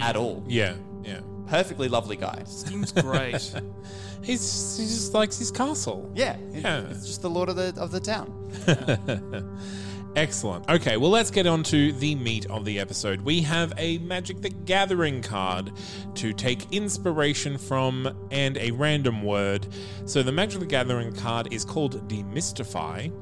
at 0.01 0.15
all. 0.15 0.43
Yeah, 0.47 0.75
yeah. 1.03 1.19
Perfectly 1.47 1.89
lovely 1.89 2.15
guy. 2.15 2.43
Seems 2.45 2.91
great. 2.91 3.53
He's 4.23 4.77
he 4.77 4.83
just 4.85 5.13
likes 5.13 5.37
his 5.39 5.49
castle. 5.51 6.11
Yeah, 6.13 6.37
Yeah. 6.51 6.81
it's 6.89 7.07
just 7.07 7.21
the 7.21 7.29
lord 7.29 7.49
of 7.49 7.55
the 7.55 7.73
of 7.77 7.89
the 7.91 7.99
town. 7.99 8.27
Excellent. 10.19 10.69
Okay, 10.69 10.97
well, 10.97 11.11
let's 11.11 11.31
get 11.31 11.47
on 11.47 11.63
to 11.63 11.93
the 11.93 12.13
meat 12.15 12.45
of 12.47 12.65
the 12.65 12.77
episode. 12.77 13.21
We 13.21 13.39
have 13.43 13.71
a 13.77 13.99
Magic 13.99 14.41
the 14.41 14.49
Gathering 14.49 15.21
card 15.21 15.71
to 16.15 16.33
take 16.33 16.73
inspiration 16.73 17.57
from 17.57 18.27
and 18.29 18.57
a 18.57 18.71
random 18.71 19.23
word. 19.23 19.65
So, 20.03 20.21
the 20.21 20.33
Magic 20.33 20.59
the 20.59 20.65
Gathering 20.65 21.15
card 21.15 21.53
is 21.53 21.63
called 21.63 22.05
Demystify. 22.09 23.13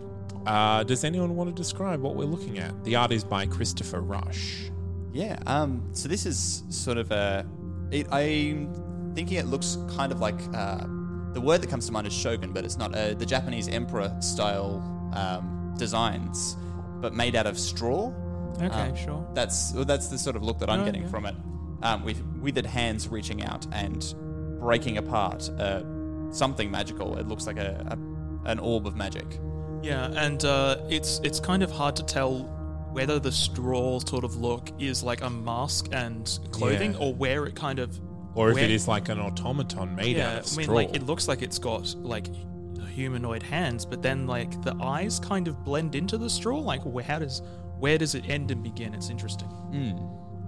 Uh, 0.47 0.81
does 0.85 1.03
anyone 1.03 1.35
want 1.35 1.55
to 1.55 1.55
describe 1.55 2.01
what 2.01 2.15
we're 2.15 2.25
looking 2.25 2.57
at? 2.57 2.83
The 2.83 2.95
art 2.95 3.11
is 3.11 3.23
by 3.23 3.45
Christopher 3.45 4.01
Rush. 4.01 4.71
Yeah. 5.13 5.37
Um. 5.45 5.87
So 5.91 6.09
this 6.09 6.25
is 6.25 6.63
sort 6.69 6.97
of 6.97 7.11
a. 7.11 7.45
It, 7.91 8.11
I'm 8.11 9.13
thinking 9.13 9.37
it 9.37 9.45
looks 9.45 9.77
kind 9.95 10.11
of 10.11 10.19
like 10.19 10.39
uh, 10.55 10.87
the 11.33 11.41
word 11.41 11.61
that 11.61 11.69
comes 11.69 11.85
to 11.85 11.91
mind 11.91 12.07
is 12.07 12.13
shogun, 12.13 12.53
but 12.53 12.65
it's 12.65 12.79
not. 12.79 12.95
Uh, 12.95 13.13
the 13.13 13.25
Japanese 13.25 13.67
emperor 13.67 14.11
style 14.19 14.81
um, 15.13 15.75
designs, 15.77 16.57
but 17.01 17.13
made 17.13 17.35
out 17.35 17.47
of 17.47 17.57
straw. 17.59 18.11
Okay, 18.61 18.67
Um, 18.89 18.95
sure. 18.95 19.27
That's 19.33 19.71
well, 19.73 19.85
that's 19.85 20.07
the 20.07 20.17
sort 20.17 20.35
of 20.35 20.43
look 20.43 20.59
that 20.59 20.69
I'm 20.69 20.81
Oh, 20.81 20.85
getting 20.85 21.03
yeah. 21.03 21.09
from 21.09 21.25
it. 21.25 21.35
Um, 21.83 22.03
with 22.03 22.19
withered 22.41 22.65
hands 22.65 23.07
reaching 23.07 23.43
out 23.43 23.67
and 23.71 24.03
breaking 24.59 24.97
apart 24.97 25.47
uh, 25.59 25.83
something 26.31 26.71
magical. 26.71 27.17
It 27.17 27.27
looks 27.27 27.45
like 27.45 27.57
a, 27.57 27.85
a 27.91 28.49
an 28.49 28.59
orb 28.59 28.87
of 28.87 28.95
magic. 28.95 29.39
Yeah, 29.83 30.07
and 30.11 30.43
uh, 30.43 30.77
it's 30.89 31.19
it's 31.23 31.39
kind 31.39 31.61
of 31.61 31.71
hard 31.71 31.95
to 31.97 32.03
tell 32.03 32.53
whether 32.93 33.19
the 33.19 33.31
straw 33.31 33.99
sort 33.99 34.23
of 34.23 34.37
look 34.37 34.69
is 34.79 35.03
like 35.03 35.21
a 35.21 35.29
mask 35.29 35.89
and 35.91 36.39
clothing, 36.51 36.93
Yeah. 36.93 36.99
or 36.99 37.13
where 37.13 37.45
it 37.45 37.53
kind 37.55 37.77
of 37.79 37.99
Or 38.33 38.49
if 38.49 38.55
Where- 38.55 38.63
it 38.65 38.71
is 38.71 38.87
like 38.87 39.09
an 39.09 39.19
automaton 39.19 39.95
made 39.95 40.17
out 40.17 40.33
yeah, 40.33 40.39
of 40.39 40.53
I 40.53 40.57
mean, 40.57 40.69
like 40.73 40.95
it 40.95 41.03
looks 41.03 41.27
like 41.27 41.41
it's 41.43 41.59
got 41.59 41.93
like 41.97 42.27
humanoid 42.97 43.43
hands, 43.43 43.85
but 43.85 44.01
then 44.01 44.27
like 44.27 44.61
the 44.63 44.75
eyes 44.81 45.19
kind 45.19 45.47
of 45.47 45.63
blend 45.63 45.95
into 45.95 46.17
the 46.17 46.29
straw. 46.29 46.59
Like, 46.59 46.81
where, 46.83 47.03
how 47.03 47.19
does 47.19 47.41
where 47.79 47.97
does 47.97 48.15
it 48.15 48.27
end 48.27 48.51
and 48.51 48.63
begin? 48.63 48.93
It's 48.93 49.09
interesting. 49.09 49.49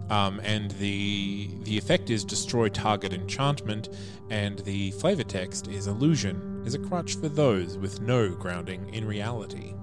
Um, 0.09 0.41
and 0.43 0.71
the 0.71 1.49
the 1.63 1.77
effect 1.77 2.09
is 2.09 2.25
destroy 2.25 2.67
target 2.69 3.13
enchantment, 3.13 3.89
and 4.29 4.59
the 4.59 4.91
flavor 4.91 5.23
text 5.23 5.67
is 5.67 5.87
illusion 5.87 6.63
is 6.65 6.73
a 6.73 6.79
crutch 6.79 7.15
for 7.15 7.29
those 7.29 7.77
with 7.77 8.01
no 8.01 8.29
grounding 8.29 8.93
in 8.93 9.05
reality. 9.05 9.75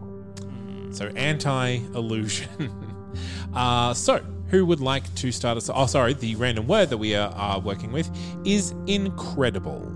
So 0.91 1.07
anti 1.15 1.77
illusion. 1.95 2.71
uh, 3.55 3.95
so 3.95 4.19
who 4.49 4.67
would 4.67 4.81
like 4.81 5.13
to 5.17 5.31
start 5.31 5.57
us? 5.57 5.71
Oh, 5.73 5.87
sorry, 5.87 6.15
the 6.15 6.35
random 6.37 6.67
word 6.67 6.91
that 6.91 6.99
we 6.99 7.15
are, 7.15 7.31
are 7.35 7.61
working 7.61 7.93
with 7.93 8.11
is 8.45 8.75
incredible. 8.87 9.93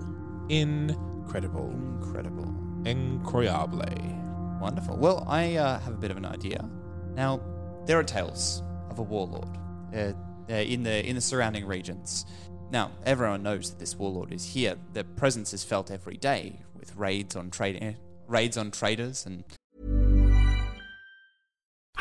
Incredible. 0.49 1.71
Incredible. 1.71 2.50
Incroyable. 2.85 4.59
Wonderful. 4.59 4.97
Well, 4.97 5.25
I 5.27 5.55
uh, 5.55 5.79
have 5.79 5.93
a 5.93 5.97
bit 5.97 6.11
of 6.11 6.17
an 6.17 6.25
idea. 6.25 6.67
Now, 7.15 7.41
there 7.85 7.99
are 7.99 8.03
tales 8.03 8.63
of 8.89 8.99
a 8.99 9.03
warlord 9.03 9.57
uh, 9.95 10.13
uh, 10.49 10.53
in 10.53 10.83
the 10.83 11.05
in 11.05 11.15
the 11.15 11.21
surrounding 11.21 11.65
regions. 11.65 12.25
Now, 12.71 12.91
everyone 13.05 13.43
knows 13.43 13.69
that 13.69 13.79
this 13.79 13.95
warlord 13.95 14.31
is 14.31 14.45
here. 14.45 14.75
Their 14.93 15.03
presence 15.03 15.53
is 15.53 15.63
felt 15.63 15.91
every 15.91 16.17
day 16.17 16.59
with 16.79 16.95
raids 16.95 17.35
on 17.35 17.49
trade 17.51 17.79
eh, 17.81 17.93
raids 18.27 18.57
on 18.57 18.71
traders 18.71 19.25
and 19.25 19.43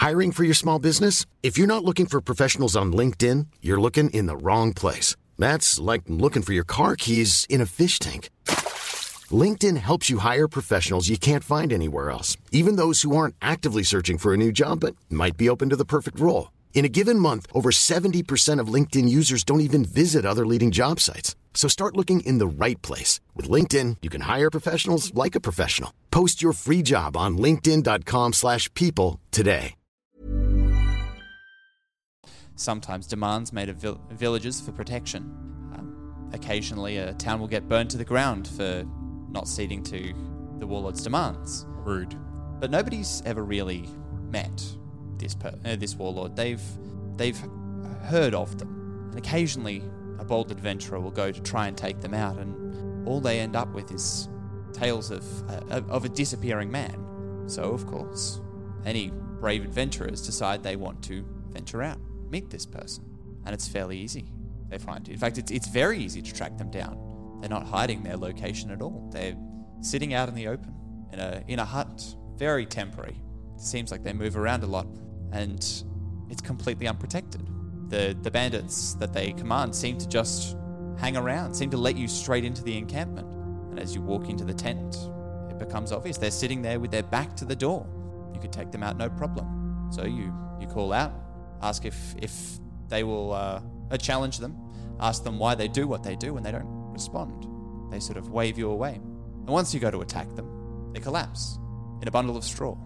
Hiring 0.01 0.33
for 0.33 0.45
your 0.45 0.55
small 0.55 0.79
business? 0.79 1.27
If 1.43 1.59
you're 1.59 1.67
not 1.67 1.85
looking 1.85 2.07
for 2.07 2.23
professionals 2.23 2.75
on 2.75 2.91
LinkedIn, 2.91 3.49
you're 3.61 3.81
looking 3.81 4.09
in 4.11 4.25
the 4.25 4.37
wrong 4.37 4.73
place. 4.73 5.15
That's 5.39 5.79
like 5.79 6.03
looking 6.07 6.41
for 6.41 6.55
your 6.55 6.65
car 6.65 6.97
keys 6.97 7.47
in 7.51 7.61
a 7.61 7.67
fish 7.67 7.99
tank. 7.99 8.31
LinkedIn 9.31 9.77
helps 9.77 10.09
you 10.09 10.19
hire 10.19 10.49
professionals 10.49 11.11
you 11.11 11.19
can't 11.19 11.45
find 11.45 11.73
anywhere 11.73 12.11
else, 12.11 12.39
even 12.51 12.77
those 12.77 13.03
who 13.03 13.15
aren't 13.15 13.35
actively 13.43 13.83
searching 13.83 14.17
for 14.17 14.33
a 14.33 14.39
new 14.39 14.51
job 14.51 14.81
but 14.81 14.97
might 15.11 15.37
be 15.37 15.51
open 15.51 15.69
to 15.69 15.77
the 15.77 15.85
perfect 15.85 16.19
role. 16.19 16.51
In 16.73 16.87
a 16.87 16.89
given 16.89 17.19
month, 17.19 17.47
over 17.53 17.71
70% 17.71 18.59
of 18.59 18.73
LinkedIn 18.75 19.09
users 19.09 19.45
don't 19.45 19.61
even 19.61 19.85
visit 19.85 20.25
other 20.25 20.47
leading 20.47 20.71
job 20.71 20.99
sites. 20.99 21.37
So 21.53 21.69
start 21.69 21.97
looking 21.97 22.21
in 22.21 22.39
the 22.39 22.65
right 22.65 22.81
place. 22.81 23.21
With 23.37 23.51
LinkedIn, 23.51 23.99
you 24.01 24.09
can 24.09 24.23
hire 24.23 24.51
professionals 24.51 25.13
like 25.13 25.35
a 25.35 25.41
professional. 25.41 25.93
Post 26.11 26.41
your 26.41 26.55
free 26.55 26.81
job 26.81 27.17
on 27.19 27.37
linkedin.com/people 27.37 28.33
slash 28.33 28.73
people 28.75 29.21
today. 29.31 29.75
sometimes 32.61 33.07
demands 33.07 33.53
made 33.53 33.69
of 33.69 33.77
vil- 33.77 34.01
villages 34.11 34.61
for 34.61 34.73
protection. 34.73 35.23
Um, 35.75 36.31
occasionally, 36.33 36.99
a 36.99 37.15
town 37.15 37.41
will 37.41 37.49
get 37.49 37.69
burned 37.69 37.91
to 37.91 37.99
the 37.99 38.05
ground 38.05 38.47
for 38.49 38.85
not 39.31 39.49
ceding 39.49 39.83
to 39.85 40.15
the 40.59 40.67
warlord's 40.67 41.03
demands. 41.03 41.67
Rude. 41.69 42.17
But 42.61 42.71
nobody's 42.71 43.23
ever 43.25 43.45
really 43.45 43.89
met 44.31 44.63
this 45.17 45.35
per- 45.35 45.59
uh, 45.65 45.77
this 45.77 45.95
warlord. 45.95 46.37
They've 46.37 46.63
they've 47.17 47.39
heard 48.03 48.35
of 48.35 48.59
them, 48.59 49.09
and 49.11 49.19
occasionally 49.19 49.83
a 50.19 50.25
bold 50.25 50.51
adventurer 50.51 51.01
will 51.01 51.11
go 51.11 51.33
to 51.33 51.41
try 51.41 51.67
and 51.69 51.77
take 51.77 52.01
them 52.01 52.15
out, 52.15 52.39
and 52.39 53.09
all 53.09 53.21
they 53.21 53.41
end 53.41 53.57
up 53.57 53.73
with 53.73 53.91
is 53.93 54.29
tales 54.73 55.11
of 55.11 55.25
uh, 55.51 55.81
of 55.89 56.05
a 56.05 56.09
disappearing 56.09 56.71
man. 56.71 57.45
So, 57.47 57.73
of 57.73 57.87
course, 57.87 58.41
any 58.85 59.11
brave 59.41 59.65
adventurers 59.65 60.25
decide 60.25 60.63
they 60.63 60.77
want 60.77 61.03
to 61.05 61.25
venture 61.51 61.83
out, 61.83 61.99
meet 62.29 62.51
this 62.51 62.67
person, 62.67 63.05
and 63.45 63.55
it's 63.55 63.67
fairly 63.67 63.99
easy. 63.99 64.33
They 64.69 64.79
find 64.79 65.09
in 65.09 65.19
fact 65.19 65.39
it's 65.39 65.51
it's 65.51 65.69
very 65.69 65.99
easy 65.99 66.23
to 66.23 66.33
track 66.33 66.59
them 66.59 66.71
down. 66.71 67.10
They're 67.41 67.51
not 67.51 67.67
hiding 67.67 68.03
their 68.03 68.17
location 68.17 68.71
at 68.71 68.83
all. 68.83 69.09
They're 69.13 69.37
sitting 69.81 70.15
out 70.15 70.29
in 70.29 70.35
the 70.35 70.49
open 70.49 70.75
in 71.13 71.19
a 71.19 71.43
in 71.49 71.59
a 71.59 71.65
hut, 71.65 72.15
very 72.37 72.67
temporary. 72.67 73.21
It 73.55 73.61
seems 73.61 73.91
like 73.91 74.03
they 74.03 74.13
move 74.13 74.37
around 74.37 74.63
a 74.63 74.67
lot, 74.67 74.87
and 75.33 75.59
it's 76.29 76.41
completely 76.43 76.87
unprotected. 76.87 77.49
The 77.89 78.17
the 78.23 78.31
bandits 78.31 78.95
that 78.95 79.13
they 79.13 79.33
command 79.33 79.75
seem 79.75 79.99
to 79.99 80.09
just 80.09 80.57
hang 80.99 81.17
around, 81.17 81.55
seem 81.55 81.71
to 81.71 81.77
let 81.77 81.97
you 81.97 82.07
straight 82.09 82.45
into 82.45 82.63
the 82.63 82.77
encampment. 82.77 83.33
And 83.71 83.79
as 83.79 83.95
you 83.95 84.03
walk 84.03 84.29
into 84.29 84.45
the 84.45 84.55
tent, 84.55 84.97
it 85.51 85.59
becomes 85.59 85.93
obvious 85.93 86.19
they're 86.19 86.31
sitting 86.31 86.63
there 86.63 86.79
with 86.79 86.91
their 86.91 87.03
back 87.03 87.35
to 87.37 87.45
the 87.45 87.57
door. 87.57 87.87
You 88.35 88.41
could 88.41 88.53
take 88.53 88.71
them 88.71 88.83
out 88.83 88.97
no 88.97 89.09
problem. 89.09 89.89
So 89.91 90.05
you 90.05 90.33
you 90.61 90.67
call 90.67 90.93
out, 90.93 91.13
ask 91.63 91.85
if 91.85 92.15
if 92.19 92.59
they 92.89 93.03
will 93.03 93.33
uh, 93.33 93.61
challenge 93.99 94.39
them, 94.39 94.57
ask 95.01 95.25
them 95.25 95.39
why 95.39 95.55
they 95.55 95.69
do 95.69 95.87
what 95.87 96.03
they 96.03 96.17
do, 96.17 96.37
and 96.37 96.45
they 96.45 96.53
don't 96.53 96.80
respond. 97.01 97.47
They 97.91 97.99
sort 97.99 98.19
of 98.19 98.31
wave 98.31 98.59
you 98.59 98.71
away. 98.71 98.95
And 98.95 99.49
once 99.49 99.73
you 99.73 99.81
go 99.81 99.91
to 99.91 100.03
attack 100.03 100.35
them, 100.37 100.93
they 100.93 101.01
collapse 101.01 101.59
in 102.03 102.09
a 102.09 102.11
bundle 102.11 102.37
of 102.37 102.45
straw. 102.45 102.77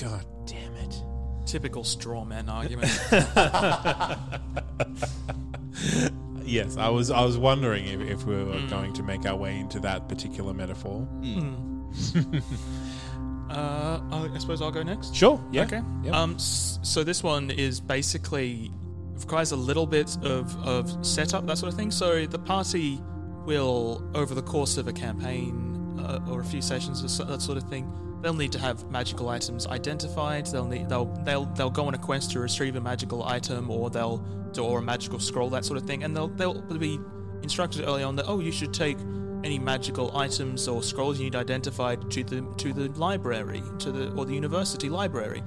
God 0.00 0.26
damn 0.44 0.74
it. 0.74 1.02
Typical 1.46 1.84
straw 1.84 2.24
man 2.24 2.48
argument. 2.48 2.90
Yes, 6.50 6.76
I 6.76 6.88
was 6.88 7.12
I 7.12 7.24
was 7.24 7.38
wondering 7.38 7.86
if, 7.86 8.00
if 8.00 8.24
we 8.24 8.34
were 8.34 8.60
going 8.66 8.92
to 8.94 9.04
make 9.04 9.24
our 9.24 9.36
way 9.36 9.60
into 9.60 9.78
that 9.80 10.08
particular 10.08 10.52
metaphor. 10.52 11.06
uh, 13.50 14.00
I 14.10 14.38
suppose 14.38 14.60
I'll 14.60 14.72
go 14.72 14.82
next. 14.82 15.14
Sure. 15.14 15.40
Yeah. 15.52 15.62
Okay. 15.62 15.80
Yep. 16.02 16.12
Um. 16.12 16.36
So 16.40 17.04
this 17.04 17.22
one 17.22 17.52
is 17.52 17.80
basically 17.80 18.72
requires 19.14 19.52
a 19.52 19.56
little 19.56 19.86
bit 19.86 20.16
of 20.24 20.56
of 20.66 21.06
setup, 21.06 21.46
that 21.46 21.58
sort 21.58 21.72
of 21.72 21.78
thing. 21.78 21.92
So 21.92 22.26
the 22.26 22.40
party 22.40 23.00
will, 23.44 24.08
over 24.14 24.34
the 24.34 24.42
course 24.42 24.76
of 24.76 24.88
a 24.88 24.92
campaign 24.92 25.98
uh, 25.98 26.20
or 26.28 26.40
a 26.40 26.44
few 26.44 26.62
sessions 26.62 27.04
or 27.04 27.08
so, 27.08 27.24
that 27.24 27.42
sort 27.42 27.58
of 27.58 27.64
thing, 27.64 27.90
they'll 28.22 28.34
need 28.34 28.52
to 28.52 28.58
have 28.58 28.90
magical 28.90 29.28
items 29.28 29.66
identified. 29.66 30.46
They'll 30.46 30.66
need 30.66 30.88
they'll 30.88 31.06
they'll 31.24 31.46
they'll 31.46 31.70
go 31.70 31.86
on 31.86 31.94
a 31.94 31.98
quest 31.98 32.32
to 32.32 32.40
retrieve 32.40 32.76
a 32.76 32.80
magical 32.80 33.24
item, 33.24 33.70
or 33.70 33.90
they'll 33.90 34.24
or 34.60 34.80
a 34.80 34.82
magical 34.82 35.18
scroll, 35.20 35.48
that 35.50 35.64
sort 35.64 35.76
of 35.76 35.86
thing, 35.86 36.02
and 36.02 36.16
they'll 36.16 36.28
they'll 36.28 36.60
be 36.60 36.98
instructed 37.42 37.84
early 37.86 38.02
on 38.02 38.16
that 38.16 38.26
oh 38.26 38.38
you 38.40 38.52
should 38.52 38.74
take 38.74 38.98
any 39.42 39.58
magical 39.58 40.14
items 40.14 40.68
or 40.68 40.82
scrolls 40.82 41.18
you 41.18 41.24
need 41.24 41.36
identified 41.36 42.10
to 42.10 42.22
the 42.22 42.42
to 42.58 42.74
the 42.74 42.88
library 42.98 43.62
to 43.78 43.90
the 43.90 44.10
or 44.12 44.26
the 44.26 44.34
university 44.34 44.88
library. 44.90 45.42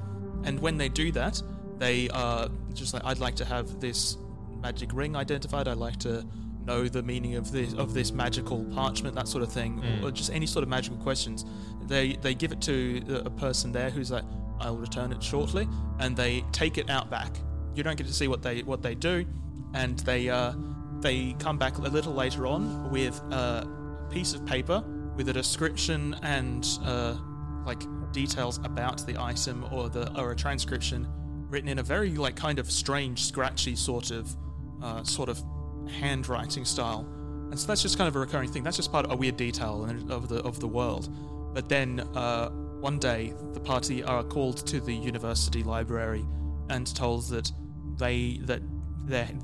And 0.45 0.59
when 0.59 0.77
they 0.77 0.89
do 0.89 1.11
that 1.11 1.41
they 1.77 2.09
are 2.09 2.49
just 2.73 2.93
like 2.93 3.03
i'd 3.05 3.19
like 3.19 3.33
to 3.33 3.45
have 3.45 3.79
this 3.79 4.17
magic 4.63 4.93
ring 4.93 5.15
identified. 5.15 5.67
I'd 5.67 5.77
like 5.77 5.99
to 5.99 6.25
know 6.65 6.87
the 6.87 7.03
meaning 7.03 7.35
of 7.35 7.51
this 7.51 7.73
of 7.73 7.93
this 7.93 8.11
magical 8.11 8.63
parchment 8.65 9.15
that 9.15 9.27
sort 9.27 9.43
of 9.43 9.51
thing 9.51 9.81
or 10.03 10.11
just 10.11 10.31
any 10.31 10.45
sort 10.45 10.63
of 10.63 10.69
magical 10.69 10.97
questions. 10.97 11.45
They 11.87 12.13
they 12.21 12.33
give 12.33 12.51
it 12.51 12.61
to 12.61 13.23
a 13.25 13.29
person 13.29 13.71
there 13.71 13.89
who's 13.89 14.11
like 14.11 14.23
i'll 14.59 14.77
return 14.77 15.11
it 15.11 15.21
shortly 15.21 15.67
and 15.99 16.15
they 16.15 16.43
take 16.51 16.77
it 16.77 16.89
out 16.89 17.09
back. 17.09 17.35
You 17.75 17.83
don't 17.83 17.97
get 17.97 18.07
to 18.07 18.13
see 18.13 18.27
what 18.27 18.41
they 18.41 18.61
what 18.63 18.81
they 18.81 18.95
do 18.95 19.25
and 19.73 19.99
they 19.99 20.29
uh 20.29 20.53
they 20.99 21.33
come 21.39 21.57
back 21.57 21.77
a 21.77 21.81
little 21.81 22.13
later 22.13 22.47
on 22.47 22.89
with 22.89 23.19
a 23.31 23.67
piece 24.09 24.33
of 24.33 24.45
paper 24.45 24.83
with 25.15 25.29
a 25.29 25.33
description 25.33 26.15
and 26.23 26.79
uh, 26.83 27.15
like 27.65 27.81
details 28.11 28.59
about 28.63 29.05
the 29.05 29.19
item 29.19 29.65
or 29.71 29.89
the 29.89 30.17
or 30.19 30.31
a 30.31 30.35
transcription 30.35 31.07
written 31.49 31.69
in 31.69 31.79
a 31.79 31.83
very 31.83 32.11
like 32.11 32.35
kind 32.35 32.59
of 32.59 32.71
strange, 32.71 33.23
scratchy 33.25 33.75
sort 33.75 34.11
of 34.11 34.35
uh, 34.81 35.03
sort 35.03 35.29
of 35.29 35.41
handwriting 35.87 36.65
style. 36.65 37.07
And 37.49 37.59
so 37.59 37.67
that's 37.67 37.81
just 37.81 37.97
kind 37.97 38.07
of 38.07 38.15
a 38.15 38.19
recurring 38.19 38.49
thing. 38.49 38.63
That's 38.63 38.77
just 38.77 38.91
part 38.91 39.05
of 39.05 39.11
a 39.11 39.15
weird 39.15 39.37
detail 39.37 39.85
of 40.09 40.27
the 40.29 40.37
of 40.43 40.59
the 40.59 40.67
world. 40.67 41.13
But 41.53 41.69
then 41.69 41.99
uh, 42.15 42.49
one 42.49 42.99
day 42.99 43.33
the 43.53 43.59
party 43.59 44.03
are 44.03 44.23
called 44.23 44.65
to 44.67 44.79
the 44.79 44.93
university 44.93 45.63
library 45.63 46.25
and 46.69 46.87
told 46.95 47.27
that 47.29 47.51
they 47.97 48.39
that 48.43 48.61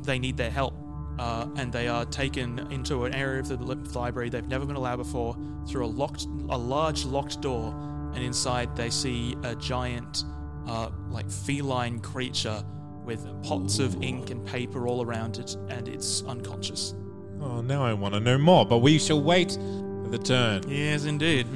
they 0.03 0.19
need 0.19 0.37
their 0.37 0.49
help 0.49 0.73
uh, 1.19 1.47
and 1.57 1.71
they 1.71 1.87
are 1.87 2.05
taken 2.05 2.59
into 2.71 3.03
an 3.03 3.13
area 3.13 3.41
of 3.41 3.49
the 3.49 3.57
library 3.99 4.29
they've 4.29 4.47
never 4.47 4.65
been 4.65 4.77
allowed 4.77 4.95
before 4.95 5.37
through 5.67 5.85
a 5.85 5.87
locked, 5.87 6.25
a 6.49 6.57
large 6.57 7.05
locked 7.05 7.41
door, 7.41 7.73
and 8.15 8.23
inside 8.23 8.73
they 8.75 8.89
see 8.89 9.35
a 9.43 9.53
giant, 9.55 10.23
uh, 10.65 10.89
like 11.09 11.29
feline 11.29 11.99
creature 11.99 12.63
with 13.09 13.25
pots 13.41 13.79
of 13.79 14.03
ink 14.03 14.29
and 14.29 14.45
paper 14.45 14.87
all 14.87 15.03
around 15.03 15.39
it, 15.39 15.57
and 15.67 15.87
it's 15.87 16.23
unconscious. 16.27 16.93
Oh, 17.41 17.59
now 17.59 17.83
I 17.83 17.91
want 17.91 18.13
to 18.13 18.19
know 18.19 18.37
more, 18.37 18.67
but 18.67 18.79
we 18.79 18.99
shall 18.99 19.19
wait 19.19 19.53
for 19.53 20.09
the 20.11 20.19
turn. 20.19 20.61
Yes, 20.69 21.05
indeed. 21.05 21.47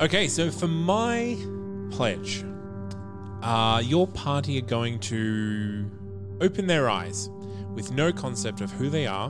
Okay, 0.00 0.28
so 0.28 0.50
for 0.50 0.66
my 0.66 1.36
pledge, 1.90 2.42
uh, 3.42 3.82
your 3.84 4.06
party 4.06 4.56
are 4.56 4.64
going 4.64 4.98
to 5.00 5.90
open 6.40 6.66
their 6.66 6.88
eyes 6.88 7.28
with 7.74 7.92
no 7.92 8.10
concept 8.10 8.62
of 8.62 8.70
who 8.70 8.88
they 8.88 9.06
are, 9.06 9.28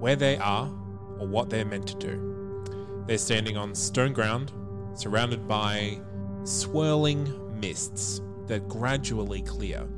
where 0.00 0.16
they 0.16 0.36
are, 0.36 0.66
or 1.18 1.26
what 1.26 1.48
they're 1.48 1.64
meant 1.64 1.86
to 1.86 1.96
do. 1.96 2.64
They're 3.06 3.16
standing 3.16 3.56
on 3.56 3.74
stone 3.74 4.12
ground, 4.12 4.52
surrounded 4.94 5.48
by 5.48 6.00
swirling 6.44 7.32
mists 7.58 8.20
that 8.46 8.68
gradually 8.68 9.40
clear. 9.40 9.88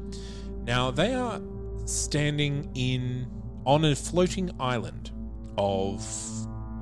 Now 0.70 0.92
they 0.92 1.14
are 1.14 1.40
standing 1.84 2.70
in 2.76 3.26
on 3.66 3.84
a 3.84 3.96
floating 3.96 4.52
island 4.60 5.10
of 5.58 6.00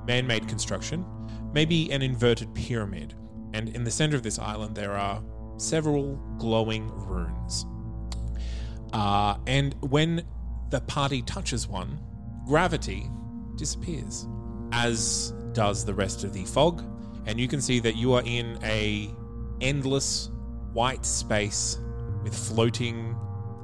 man 0.07 0.27
made 0.27 0.47
construction, 0.47 1.07
maybe 1.55 1.91
an 1.91 2.03
inverted 2.03 2.55
pyramid. 2.55 3.15
And 3.55 3.71
in 3.71 3.85
the 3.85 3.91
center 3.91 4.15
of 4.15 4.23
this 4.23 4.39
island, 4.39 4.77
there 4.77 4.93
are 4.93 5.23
several 5.57 6.17
glowing 6.37 6.91
runes. 6.91 7.65
Uh, 8.93 9.39
and 9.47 9.75
when 9.81 10.23
the 10.69 10.83
party 10.83 11.23
touches 11.23 11.67
one, 11.67 11.99
gravity 12.47 13.09
disappears, 13.57 14.29
as 14.71 15.33
does 15.55 15.87
the 15.87 15.95
rest 15.95 16.25
of 16.25 16.35
the 16.35 16.45
fog. 16.45 16.85
And 17.25 17.41
you 17.41 17.49
can 17.49 17.63
see 17.63 17.81
that 17.81 17.97
you 17.97 18.13
are 18.13 18.23
in 18.27 18.59
a 18.63 19.09
endless 19.63 20.29
white 20.75 21.07
space 21.07 21.79
with 22.23 22.37
floating 22.37 23.17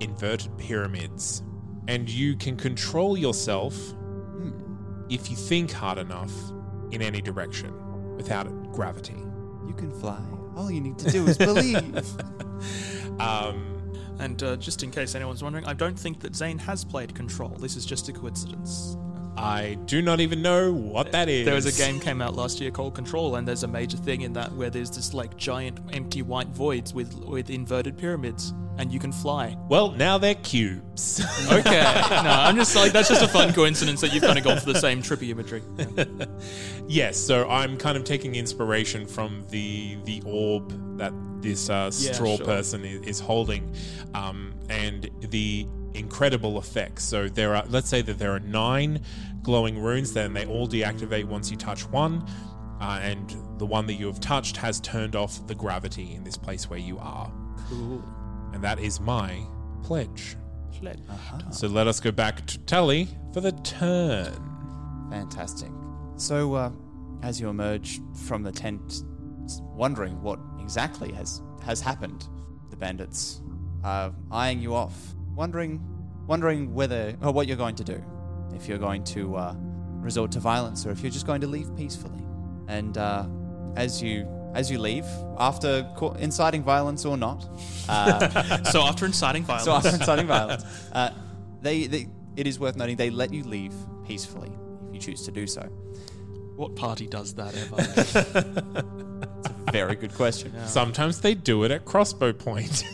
inverted 0.04 0.56
pyramids. 0.58 1.42
And 1.88 2.08
you 2.08 2.36
can 2.36 2.56
control 2.56 3.16
yourself 3.16 3.74
if 5.10 5.30
you 5.30 5.36
think 5.36 5.70
hard 5.72 5.98
enough 5.98 6.32
in 6.92 7.02
any 7.02 7.20
direction 7.20 7.72
without 8.16 8.46
gravity. 8.72 9.16
You 9.66 9.74
can 9.74 9.90
fly. 9.90 10.20
All 10.56 10.70
you 10.70 10.80
need 10.80 10.98
to 11.00 11.10
do 11.10 11.26
is 11.26 11.36
believe. 11.38 12.04
Um, 13.20 13.70
And 14.18 14.42
uh, 14.42 14.56
just 14.56 14.82
in 14.82 14.90
case 14.90 15.14
anyone's 15.14 15.42
wondering, 15.42 15.64
I 15.66 15.72
don't 15.72 15.98
think 15.98 16.20
that 16.20 16.34
Zane 16.34 16.58
has 16.58 16.84
played 16.84 17.14
Control. 17.14 17.50
This 17.50 17.76
is 17.76 17.84
just 17.84 18.08
a 18.08 18.12
coincidence. 18.12 18.96
I 19.36 19.76
do 19.86 20.00
not 20.02 20.20
even 20.20 20.40
know 20.42 20.72
what 20.72 21.10
that 21.12 21.28
is. 21.28 21.44
There 21.44 21.54
was 21.56 21.66
a 21.66 21.76
game 21.76 21.98
came 22.00 22.22
out 22.22 22.34
last 22.36 22.60
year 22.60 22.70
called 22.70 22.94
Control, 22.94 23.34
and 23.36 23.46
there's 23.46 23.64
a 23.64 23.68
major 23.68 23.96
thing 23.96 24.20
in 24.22 24.32
that 24.34 24.52
where 24.52 24.70
there's 24.70 24.90
this 24.90 25.12
like 25.14 25.36
giant 25.36 25.78
empty 25.92 26.22
white 26.22 26.48
voids 26.48 26.94
with 26.94 27.12
with 27.24 27.50
inverted 27.50 27.98
pyramids, 27.98 28.52
and 28.78 28.92
you 28.92 28.98
can 28.98 29.12
fly. 29.12 29.56
Well, 29.68 29.90
now 29.92 30.18
they're 30.18 30.34
cubes. 30.34 31.22
Okay, 31.52 31.70
no, 31.82 32.30
I'm 32.30 32.56
just 32.56 32.74
like 32.74 32.92
that's 32.92 33.08
just 33.08 33.22
a 33.22 33.28
fun 33.28 33.52
coincidence 33.52 34.00
that 34.00 34.12
you've 34.12 34.22
kind 34.22 34.38
of 34.38 34.44
gone 34.44 34.58
for 34.58 34.72
the 34.72 34.78
same 34.78 35.02
trippy 35.02 35.28
imagery. 35.30 35.62
yes, 36.88 37.18
so 37.18 37.48
I'm 37.48 37.76
kind 37.76 37.96
of 37.96 38.04
taking 38.04 38.34
inspiration 38.34 39.06
from 39.06 39.44
the 39.50 39.96
the 40.04 40.22
orb 40.26 40.98
that 40.98 41.12
this 41.40 41.68
uh, 41.68 41.90
Yeah, 41.98 42.12
straw 42.12 42.36
sure. 42.36 42.46
person 42.46 42.84
is, 42.84 43.02
is 43.02 43.20
holding, 43.20 43.74
um, 44.14 44.54
and 44.68 45.10
the 45.20 45.66
incredible 45.94 46.58
effects. 46.58 47.04
So 47.04 47.28
there 47.28 47.54
are, 47.54 47.64
let's 47.68 47.88
say 47.88 48.02
that 48.02 48.18
there 48.18 48.32
are 48.32 48.40
nine 48.40 49.02
glowing 49.42 49.78
runes, 49.78 50.12
then 50.12 50.32
they 50.32 50.46
all 50.46 50.66
deactivate 50.66 51.24
once 51.24 51.50
you 51.50 51.56
touch 51.56 51.86
one, 51.90 52.26
uh, 52.80 52.98
and 53.02 53.36
the 53.58 53.66
one 53.66 53.86
that 53.86 53.94
you 53.94 54.06
have 54.06 54.20
touched 54.20 54.56
has 54.56 54.80
turned 54.80 55.14
off 55.14 55.46
the 55.46 55.54
gravity 55.54 56.14
in 56.14 56.24
this 56.24 56.36
place 56.36 56.68
where 56.70 56.78
you 56.78 56.98
are. 56.98 57.30
Cool. 57.68 58.02
And 58.54 58.62
that 58.62 58.78
is 58.78 59.00
my 59.00 59.40
pledge. 59.82 60.36
Fled. 60.78 61.00
So 61.50 61.66
let 61.66 61.86
us 61.88 62.00
go 62.00 62.12
back 62.12 62.46
to 62.46 62.58
Tully 62.60 63.08
for 63.32 63.40
the 63.40 63.52
turn. 63.52 64.32
Fantastic. 65.10 65.70
So, 66.16 66.54
uh, 66.54 66.70
as 67.22 67.40
you 67.40 67.48
emerge 67.48 68.00
from 68.26 68.42
the 68.42 68.52
tent, 68.52 69.02
wondering 69.60 70.22
what 70.22 70.38
exactly 70.60 71.12
has 71.12 71.42
has 71.64 71.80
happened, 71.80 72.28
the 72.70 72.76
bandits 72.76 73.42
are 73.82 74.12
eyeing 74.30 74.60
you 74.60 74.74
off, 74.74 75.14
wondering, 75.34 75.80
wondering 76.26 76.72
whether 76.74 77.16
or 77.22 77.32
what 77.32 77.48
you're 77.48 77.56
going 77.56 77.76
to 77.76 77.84
do, 77.84 78.02
if 78.54 78.68
you're 78.68 78.78
going 78.78 79.02
to 79.04 79.36
uh, 79.36 79.54
resort 80.00 80.30
to 80.32 80.40
violence 80.40 80.86
or 80.86 80.90
if 80.90 81.02
you're 81.02 81.10
just 81.10 81.26
going 81.26 81.40
to 81.40 81.46
leave 81.46 81.74
peacefully. 81.76 82.22
And 82.68 82.98
uh, 82.98 83.26
as 83.76 84.02
you 84.02 84.28
as 84.54 84.70
you 84.70 84.78
leave, 84.78 85.04
after 85.38 85.82
co- 85.96 86.12
inciting 86.12 86.62
violence 86.62 87.04
or 87.04 87.16
not, 87.16 87.44
uh, 87.88 88.62
So 88.64 88.82
after 88.82 89.04
inciting 89.06 89.42
violence, 89.44 89.64
so 89.64 89.72
after 89.72 89.90
inciting 89.90 90.26
violence, 90.26 90.64
uh, 90.92 91.10
they, 91.60 91.86
they 91.86 92.08
it 92.36 92.46
is 92.46 92.58
worth 92.58 92.76
noting 92.76 92.96
they 92.96 93.10
let 93.10 93.32
you 93.32 93.44
leave 93.44 93.74
peacefully 94.06 94.52
if 94.88 94.94
you 94.94 95.00
choose 95.00 95.22
to 95.24 95.30
do 95.32 95.46
so. 95.46 95.62
what 96.56 96.74
party 96.76 97.06
does 97.06 97.34
that 97.34 97.54
ever? 97.56 97.76
It's 99.36 99.48
a 99.68 99.72
very 99.72 99.96
good 99.96 100.14
question. 100.14 100.52
Sometimes 100.66 101.20
they 101.20 101.34
do 101.34 101.64
it 101.64 101.70
at 101.70 101.84
crossbow 101.84 102.32
point. 102.32 102.84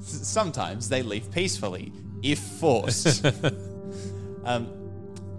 Sometimes 0.00 0.88
they 0.88 1.02
leave 1.02 1.30
peacefully, 1.30 1.92
if 2.22 2.38
forced. 2.38 3.24
um, 4.44 4.68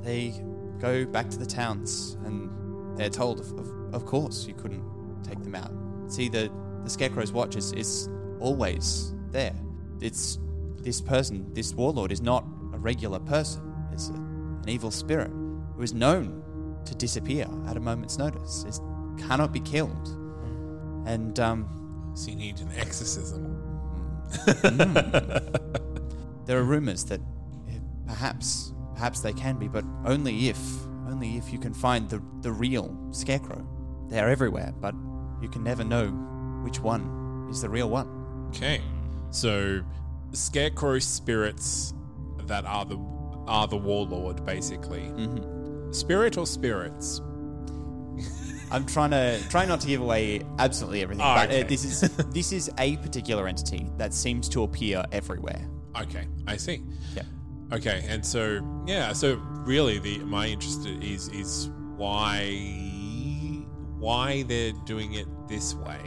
they 0.03 0.33
go 0.79 1.05
back 1.05 1.29
to 1.29 1.37
the 1.37 1.45
towns 1.45 2.17
and 2.25 2.97
they're 2.97 3.09
told, 3.09 3.39
of, 3.39 3.51
of, 3.59 3.67
of 3.93 4.05
course, 4.05 4.45
you 4.47 4.53
couldn't 4.53 4.83
take 5.23 5.41
them 5.43 5.55
out. 5.55 5.71
See, 6.07 6.29
the, 6.29 6.51
the 6.83 6.89
Scarecrow's 6.89 7.31
watch 7.31 7.55
is, 7.55 7.73
is 7.73 8.09
always 8.39 9.13
there. 9.31 9.55
It's 10.01 10.39
this 10.77 11.01
person, 11.01 11.53
this 11.53 11.73
warlord, 11.73 12.11
is 12.11 12.21
not 12.21 12.45
a 12.73 12.77
regular 12.77 13.19
person. 13.19 13.61
It's 13.91 14.09
a, 14.09 14.13
an 14.13 14.65
evil 14.67 14.91
spirit 14.91 15.31
who 15.75 15.81
is 15.81 15.93
known 15.93 16.43
to 16.85 16.95
disappear 16.95 17.47
at 17.67 17.77
a 17.77 17.79
moment's 17.79 18.17
notice. 18.17 18.63
It 18.67 18.79
cannot 19.21 19.51
be 19.51 19.59
killed. 19.59 20.07
And 21.05 21.39
um, 21.39 22.11
so 22.15 22.29
you 22.31 22.35
need 22.37 22.59
an 22.59 22.71
exorcism. 22.77 23.53
There 26.47 26.57
are 26.57 26.63
rumors 26.63 27.03
that 27.05 27.19
eh, 27.69 27.73
perhaps 28.07 28.73
perhaps 28.95 29.19
they 29.19 29.33
can 29.33 29.57
be, 29.57 29.67
but 29.67 29.83
only 30.05 30.47
if 30.47 30.57
only 31.05 31.35
if 31.35 31.51
you 31.51 31.59
can 31.59 31.73
find 31.73 32.09
the 32.09 32.23
the 32.41 32.51
real 32.51 32.97
scarecrow. 33.11 33.67
They 34.09 34.19
are 34.19 34.29
everywhere, 34.29 34.73
but 34.79 34.95
you 35.41 35.49
can 35.49 35.63
never 35.63 35.83
know 35.83 36.07
which 36.63 36.79
one 36.79 37.47
is 37.49 37.61
the 37.61 37.69
real 37.69 37.89
one. 37.89 38.07
Okay. 38.49 38.81
So 39.31 39.83
scarecrow 40.31 40.99
spirits 40.99 41.93
that 42.45 42.65
are 42.65 42.85
the 42.85 42.97
are 43.47 43.67
the 43.67 43.77
warlord 43.77 44.45
basically. 44.45 45.11
Spirit 45.91 46.37
or 46.37 46.45
spirits? 46.45 47.21
I'm 48.71 48.85
trying 48.85 49.11
to 49.11 49.39
try 49.49 49.65
not 49.65 49.79
to 49.81 49.87
give 49.87 50.01
away 50.01 50.41
absolutely 50.59 51.01
everything, 51.01 51.23
Oh, 51.25 51.35
but 51.35 51.49
uh, 51.49 51.63
this 51.67 51.85
is 51.85 52.01
this 52.31 52.51
is 52.51 52.69
a 52.77 52.97
particular 52.97 53.47
entity 53.47 53.89
that 53.97 54.13
seems 54.13 54.49
to 54.49 54.63
appear 54.63 55.03
everywhere. 55.11 55.67
Okay, 55.99 56.27
I 56.45 56.57
see. 56.57 56.83
Yeah. 57.15 57.23
Okay, 57.71 58.05
and 58.07 58.25
so 58.25 58.59
yeah, 58.85 59.13
so 59.13 59.35
really 59.65 59.99
the 59.99 60.19
my 60.19 60.47
interest 60.47 60.85
is 60.85 61.29
is 61.29 61.69
why 61.95 62.86
why 63.99 64.43
they're 64.43 64.73
doing 64.85 65.13
it 65.13 65.27
this 65.47 65.73
way 65.75 65.99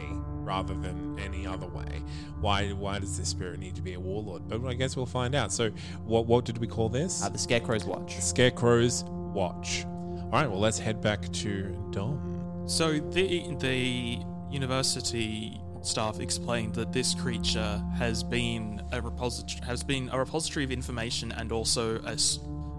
rather 0.43 0.73
than 0.73 1.17
any 1.19 1.45
other 1.45 1.67
way. 1.67 2.01
Why 2.39 2.69
why 2.69 2.99
does 2.99 3.17
this 3.17 3.29
spirit 3.29 3.59
need 3.59 3.75
to 3.75 3.81
be 3.81 3.93
a 3.93 3.99
warlord? 3.99 4.43
But 4.47 4.65
I 4.65 4.73
guess 4.73 4.95
we'll 4.95 5.05
find 5.05 5.35
out. 5.35 5.51
So 5.51 5.71
what 6.03 6.25
what 6.25 6.45
did 6.45 6.57
we 6.57 6.67
call 6.67 6.89
this? 6.89 7.23
Uh, 7.23 7.29
the 7.29 7.37
Scarecrow's 7.37 7.85
watch. 7.85 8.19
Scarecrow's 8.19 9.03
watch. 9.05 9.85
All 9.85 10.29
right, 10.31 10.49
well 10.49 10.59
let's 10.59 10.79
head 10.79 11.01
back 11.01 11.31
to 11.33 11.77
Dom. 11.91 12.63
So 12.67 12.99
the 12.99 13.55
the 13.59 14.19
university 14.49 15.59
staff 15.81 16.19
explained 16.19 16.75
that 16.75 16.91
this 16.93 17.15
creature 17.15 17.81
has 17.97 18.23
been 18.23 18.81
a 18.91 19.01
repository 19.01 19.65
has 19.65 19.83
been 19.83 20.09
a 20.11 20.19
repository 20.19 20.63
of 20.63 20.71
information 20.71 21.31
and 21.31 21.51
also 21.51 21.99
a 22.05 22.17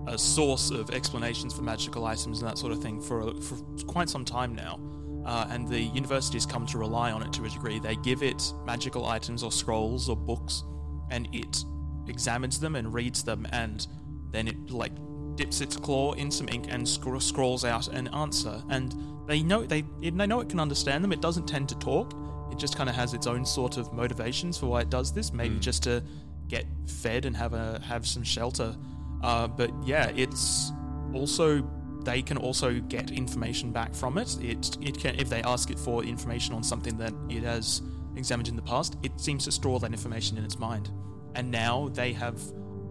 a 0.08 0.18
source 0.18 0.70
of 0.70 0.90
explanations 0.90 1.54
for 1.54 1.62
magical 1.62 2.04
items 2.06 2.40
and 2.40 2.50
that 2.50 2.58
sort 2.58 2.72
of 2.72 2.82
thing 2.82 3.00
for 3.00 3.34
for 3.40 3.56
quite 3.84 4.08
some 4.08 4.24
time 4.24 4.54
now. 4.54 4.78
Uh, 5.24 5.46
and 5.50 5.68
the 5.68 5.80
universities 5.80 6.44
come 6.44 6.66
to 6.66 6.78
rely 6.78 7.12
on 7.12 7.22
it 7.22 7.32
to 7.34 7.44
a 7.44 7.48
degree. 7.48 7.78
They 7.78 7.96
give 7.96 8.22
it 8.22 8.52
magical 8.64 9.06
items 9.06 9.42
or 9.42 9.52
scrolls 9.52 10.08
or 10.08 10.16
books, 10.16 10.64
and 11.10 11.28
it 11.32 11.64
examines 12.08 12.58
them 12.58 12.74
and 12.74 12.92
reads 12.92 13.22
them, 13.22 13.46
and 13.52 13.86
then 14.32 14.48
it 14.48 14.70
like 14.70 14.92
dips 15.36 15.60
its 15.60 15.76
claw 15.76 16.12
in 16.12 16.30
some 16.30 16.48
ink 16.48 16.66
and 16.68 16.88
scr- 16.88 17.18
scrawls 17.18 17.64
out 17.64 17.88
an 17.88 18.08
answer. 18.08 18.62
And 18.68 18.94
they 19.26 19.42
know 19.42 19.64
they 19.64 19.84
it, 20.00 20.16
they 20.16 20.26
know 20.26 20.40
it 20.40 20.48
can 20.48 20.60
understand 20.60 21.04
them. 21.04 21.12
It 21.12 21.20
doesn't 21.20 21.46
tend 21.46 21.68
to 21.68 21.78
talk. 21.78 22.14
It 22.50 22.58
just 22.58 22.76
kind 22.76 22.90
of 22.90 22.96
has 22.96 23.14
its 23.14 23.26
own 23.26 23.46
sort 23.46 23.76
of 23.76 23.92
motivations 23.92 24.58
for 24.58 24.66
why 24.66 24.80
it 24.80 24.90
does 24.90 25.12
this. 25.12 25.32
Maybe 25.32 25.58
just 25.58 25.82
to 25.84 26.02
get 26.48 26.66
fed 26.86 27.24
and 27.24 27.36
have 27.36 27.54
a 27.54 27.80
have 27.86 28.06
some 28.06 28.22
shelter. 28.22 28.76
Uh, 29.22 29.46
but 29.46 29.70
yeah, 29.84 30.10
it's 30.16 30.72
also 31.14 31.62
they 32.04 32.22
can 32.22 32.36
also 32.36 32.80
get 32.80 33.10
information 33.10 33.72
back 33.72 33.94
from 33.94 34.18
it. 34.18 34.36
It 34.42 34.76
it 34.80 34.98
can 34.98 35.14
if 35.18 35.28
they 35.28 35.42
ask 35.42 35.70
it 35.70 35.78
for 35.78 36.04
information 36.04 36.54
on 36.54 36.62
something 36.62 36.96
that 36.98 37.12
it 37.28 37.42
has 37.42 37.82
examined 38.16 38.48
in 38.48 38.56
the 38.56 38.62
past, 38.62 38.96
it 39.02 39.18
seems 39.20 39.44
to 39.44 39.52
store 39.52 39.80
that 39.80 39.92
information 39.92 40.38
in 40.38 40.44
its 40.44 40.58
mind. 40.58 40.90
And 41.34 41.50
now 41.50 41.88
they 41.88 42.12
have 42.12 42.40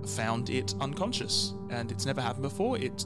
found 0.07 0.49
it 0.49 0.73
unconscious, 0.81 1.53
and 1.69 1.91
it's 1.91 2.05
never 2.05 2.21
happened 2.21 2.43
before. 2.43 2.77
It 2.77 3.05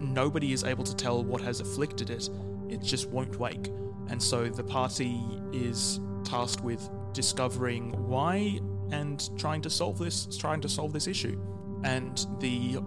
nobody 0.00 0.52
is 0.52 0.64
able 0.64 0.84
to 0.84 0.94
tell 0.94 1.24
what 1.24 1.40
has 1.40 1.60
afflicted 1.60 2.10
it. 2.10 2.28
It 2.68 2.82
just 2.82 3.08
won't 3.08 3.38
wake, 3.38 3.68
and 4.08 4.22
so 4.22 4.48
the 4.48 4.64
party 4.64 5.20
is 5.52 6.00
tasked 6.24 6.62
with 6.62 6.88
discovering 7.12 7.92
why 8.08 8.60
and 8.92 9.30
trying 9.38 9.62
to 9.62 9.70
solve 9.70 9.98
this, 9.98 10.26
trying 10.36 10.60
to 10.60 10.68
solve 10.68 10.92
this 10.92 11.06
issue. 11.06 11.40
And 11.84 12.26
the 12.40 12.80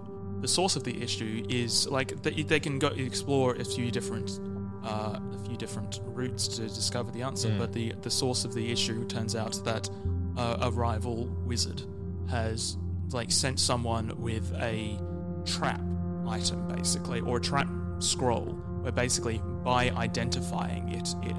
the 0.44 0.48
source 0.48 0.76
of 0.76 0.84
the 0.84 1.02
issue 1.02 1.42
is 1.48 1.88
like 1.88 2.22
they, 2.22 2.42
they 2.42 2.60
can 2.60 2.78
go 2.78 2.88
explore 2.88 3.54
a 3.54 3.64
few 3.64 3.90
different 3.90 4.40
uh, 4.84 5.18
a 5.32 5.38
few 5.46 5.56
different 5.56 6.00
routes 6.04 6.46
to 6.46 6.62
discover 6.68 7.10
the 7.10 7.22
answer. 7.22 7.48
But 7.58 7.72
the 7.72 7.94
the 8.02 8.10
source 8.10 8.44
of 8.44 8.52
the 8.52 8.70
issue 8.70 9.06
turns 9.06 9.34
out 9.34 9.58
that 9.64 9.88
uh, 10.36 10.58
a 10.60 10.70
rival 10.70 11.28
wizard 11.46 11.80
has 12.28 12.76
like 13.12 13.32
sent 13.32 13.58
someone 13.58 14.12
with 14.20 14.52
a 14.60 14.98
trap 15.46 15.80
item, 16.28 16.68
basically, 16.68 17.20
or 17.20 17.38
a 17.38 17.40
trap 17.40 17.68
scroll, 18.00 18.52
where 18.82 18.92
basically 18.92 19.40
by 19.64 19.88
identifying 19.92 20.90
it, 20.90 21.08
it 21.22 21.36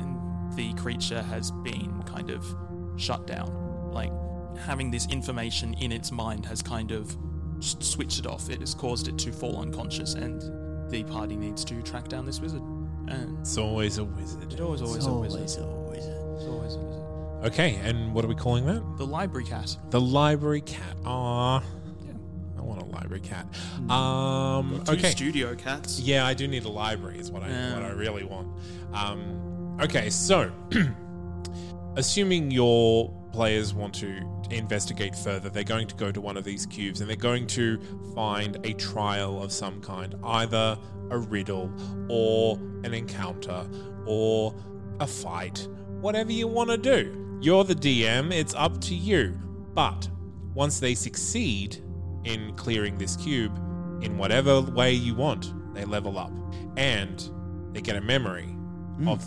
the 0.56 0.74
creature 0.82 1.22
has 1.22 1.52
been 1.52 2.02
kind 2.08 2.32
of 2.32 2.44
shut 2.98 3.28
down. 3.28 3.52
Like 3.92 4.12
having 4.58 4.90
this 4.90 5.06
information 5.12 5.76
in 5.76 5.92
its 5.92 6.12
mind 6.12 6.48
has 6.48 6.64
kind 6.64 6.90
of 6.92 7.16
switched 7.60 8.20
it 8.20 8.28
off. 8.28 8.50
It 8.50 8.60
has 8.62 8.74
caused 8.74 9.08
it 9.08 9.18
to 9.20 9.32
fall 9.32 9.58
unconscious, 9.62 10.14
and 10.14 10.42
the 10.92 11.04
party 11.04 11.36
needs 11.36 11.64
to 11.66 11.82
track 11.82 12.08
down 12.08 12.26
this 12.26 12.40
wizard. 12.40 12.62
And 13.08 13.38
It's 13.40 13.58
always 13.58 13.98
a 13.98 14.04
wizard. 14.04 14.52
it's 14.52 14.62
always, 14.62 14.82
always, 14.82 15.06
Always 15.08 15.34
a 15.36 15.40
wizard. 15.40 15.64
a 15.64 15.68
wizard. 15.90 16.36
It's 16.36 16.46
always 16.46 16.74
a 16.76 16.80
wizard. 16.80 17.46
Okay, 17.54 17.76
and 17.84 18.14
what 18.14 18.26
are 18.26 18.28
we 18.28 18.36
calling 18.36 18.66
that? 18.66 18.82
The 18.98 19.06
library 19.06 19.46
cat. 19.46 19.76
The 19.92 20.02
library 20.02 20.62
cat. 20.62 20.96
Ah, 21.06 21.62
Yeah. 22.04 22.14
I 22.58 22.62
want 22.62 22.82
a 22.82 22.86
library 22.86 23.22
cat. 23.22 23.46
Um, 23.90 24.82
Two 24.86 24.94
okay. 24.94 25.12
studio 25.12 25.54
cats. 25.56 26.00
Yeah, 26.00 26.26
I 26.26 26.34
do 26.34 26.48
need 26.48 26.66
a 26.66 26.70
library. 26.70 27.20
Is 27.20 27.30
what 27.32 27.44
I 27.44 27.50
Yeah. 27.50 27.74
what 27.76 27.84
I 27.84 27.90
really 27.92 28.24
want. 28.24 28.48
Um, 28.94 29.78
okay, 29.82 30.10
so 30.10 30.52
assuming 31.98 32.52
your 32.52 33.12
players 33.36 33.74
want 33.74 33.94
to 33.94 34.26
investigate 34.50 35.14
further, 35.14 35.50
they're 35.50 35.66
going 35.66 35.90
to 35.90 35.96
go 35.96 36.10
to 36.10 36.22
one 36.22 36.38
of 36.38 36.46
these 36.46 36.66
cubes 36.66 37.02
and 37.02 37.10
they're 37.10 37.18
going 37.18 37.46
to 37.46 37.78
find 38.16 38.58
a 38.66 38.72
trial 38.76 39.44
of 39.44 39.52
some 39.52 39.82
kind, 39.82 40.16
either 40.24 40.80
a 41.10 41.18
riddle 41.18 41.70
or 42.10 42.58
an 42.86 42.94
encounter 42.94 43.68
or 44.06 44.56
a 45.02 45.06
fight, 45.06 45.68
whatever 46.00 46.32
you 46.32 46.48
want 46.48 46.70
to 46.70 46.78
do. 46.78 47.38
You're 47.42 47.66
the 47.66 47.76
DM. 47.76 48.32
It's 48.32 48.56
up 48.56 48.80
to 48.82 48.96
you. 48.96 49.38
But 49.74 50.08
once 50.54 50.80
they 50.80 50.96
succeed 50.96 51.84
in 52.24 52.56
clearing 52.56 52.98
this 52.98 53.18
cube 53.18 53.54
in 54.02 54.18
whatever 54.18 54.62
way 54.62 54.94
you 54.94 55.14
want, 55.14 55.54
they 55.76 55.84
level 55.84 56.18
up 56.18 56.32
and 56.78 57.30
they 57.74 57.82
get 57.82 57.98
a 57.98 58.02
memory 58.02 58.46
hmm. 58.46 59.10
of 59.10 59.26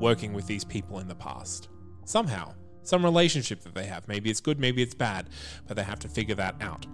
working 0.00 0.32
with 0.32 0.48
these 0.48 0.64
people 0.64 0.98
in 0.98 1.06
the 1.06 1.14
past. 1.14 1.68
Somehow, 2.04 2.54
some 2.88 3.04
relationship 3.04 3.60
that 3.62 3.74
they 3.74 3.86
have. 3.86 4.08
Maybe 4.08 4.30
it's 4.30 4.40
good, 4.40 4.58
maybe 4.58 4.82
it's 4.82 4.94
bad, 4.94 5.28
but 5.66 5.76
they 5.76 5.82
have 5.82 5.98
to 6.00 6.08
figure 6.08 6.34
that 6.36 6.56
out. 6.60 6.86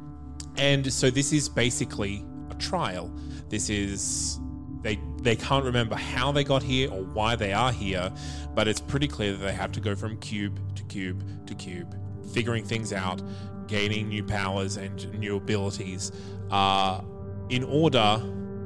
And 0.56 0.92
so 0.92 1.10
this 1.10 1.32
is 1.32 1.48
basically 1.48 2.24
a 2.50 2.54
trial. 2.54 3.12
This 3.48 3.70
is 3.70 4.40
they 4.82 4.98
they 5.22 5.34
can't 5.34 5.64
remember 5.64 5.96
how 5.96 6.30
they 6.30 6.44
got 6.44 6.62
here 6.62 6.90
or 6.90 7.02
why 7.02 7.36
they 7.36 7.52
are 7.52 7.72
here, 7.72 8.12
but 8.54 8.68
it's 8.68 8.80
pretty 8.80 9.08
clear 9.08 9.32
that 9.32 9.44
they 9.44 9.52
have 9.52 9.72
to 9.72 9.80
go 9.80 9.94
from 9.94 10.18
cube 10.18 10.60
to 10.76 10.82
cube 10.84 11.24
to 11.46 11.54
cube, 11.54 11.96
figuring 12.32 12.64
things 12.64 12.92
out, 12.92 13.22
gaining 13.66 14.08
new 14.08 14.22
powers 14.22 14.76
and 14.76 15.12
new 15.18 15.36
abilities, 15.36 16.12
uh, 16.50 17.00
in 17.48 17.64
order 17.64 18.22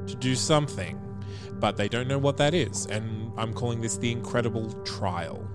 to 0.07 0.15
do 0.15 0.35
something. 0.35 0.99
But 1.53 1.77
they 1.77 1.89
don't 1.89 2.07
know 2.07 2.19
what 2.19 2.37
that 2.37 2.53
is, 2.53 2.85
and 2.87 3.31
I'm 3.37 3.53
calling 3.53 3.81
this 3.81 3.97
the 3.97 4.11
incredible 4.11 4.71
trial. 4.83 5.47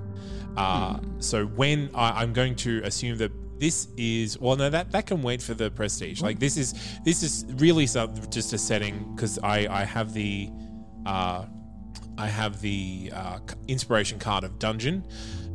Uh, 0.56 0.98
So 1.18 1.46
when 1.46 1.90
I, 1.94 2.22
I'm 2.22 2.32
going 2.32 2.54
to 2.56 2.80
assume 2.84 3.18
that 3.18 3.32
this 3.58 3.88
is 3.96 4.38
well, 4.38 4.56
no, 4.56 4.68
that 4.68 4.90
that 4.90 5.06
can 5.06 5.22
wait 5.22 5.40
for 5.42 5.54
the 5.54 5.70
prestige. 5.70 6.20
Like 6.20 6.38
this 6.38 6.56
is 6.56 6.74
this 7.04 7.22
is 7.22 7.46
really 7.56 7.86
some, 7.86 8.12
just 8.30 8.52
a 8.52 8.58
setting 8.58 9.14
because 9.14 9.38
I 9.38 9.66
I 9.82 9.84
have 9.84 10.12
the 10.12 10.50
uh, 11.06 11.46
I 12.18 12.28
have 12.28 12.60
the 12.60 13.10
uh, 13.14 13.38
inspiration 13.68 14.18
card 14.18 14.44
of 14.44 14.58
dungeon. 14.58 15.06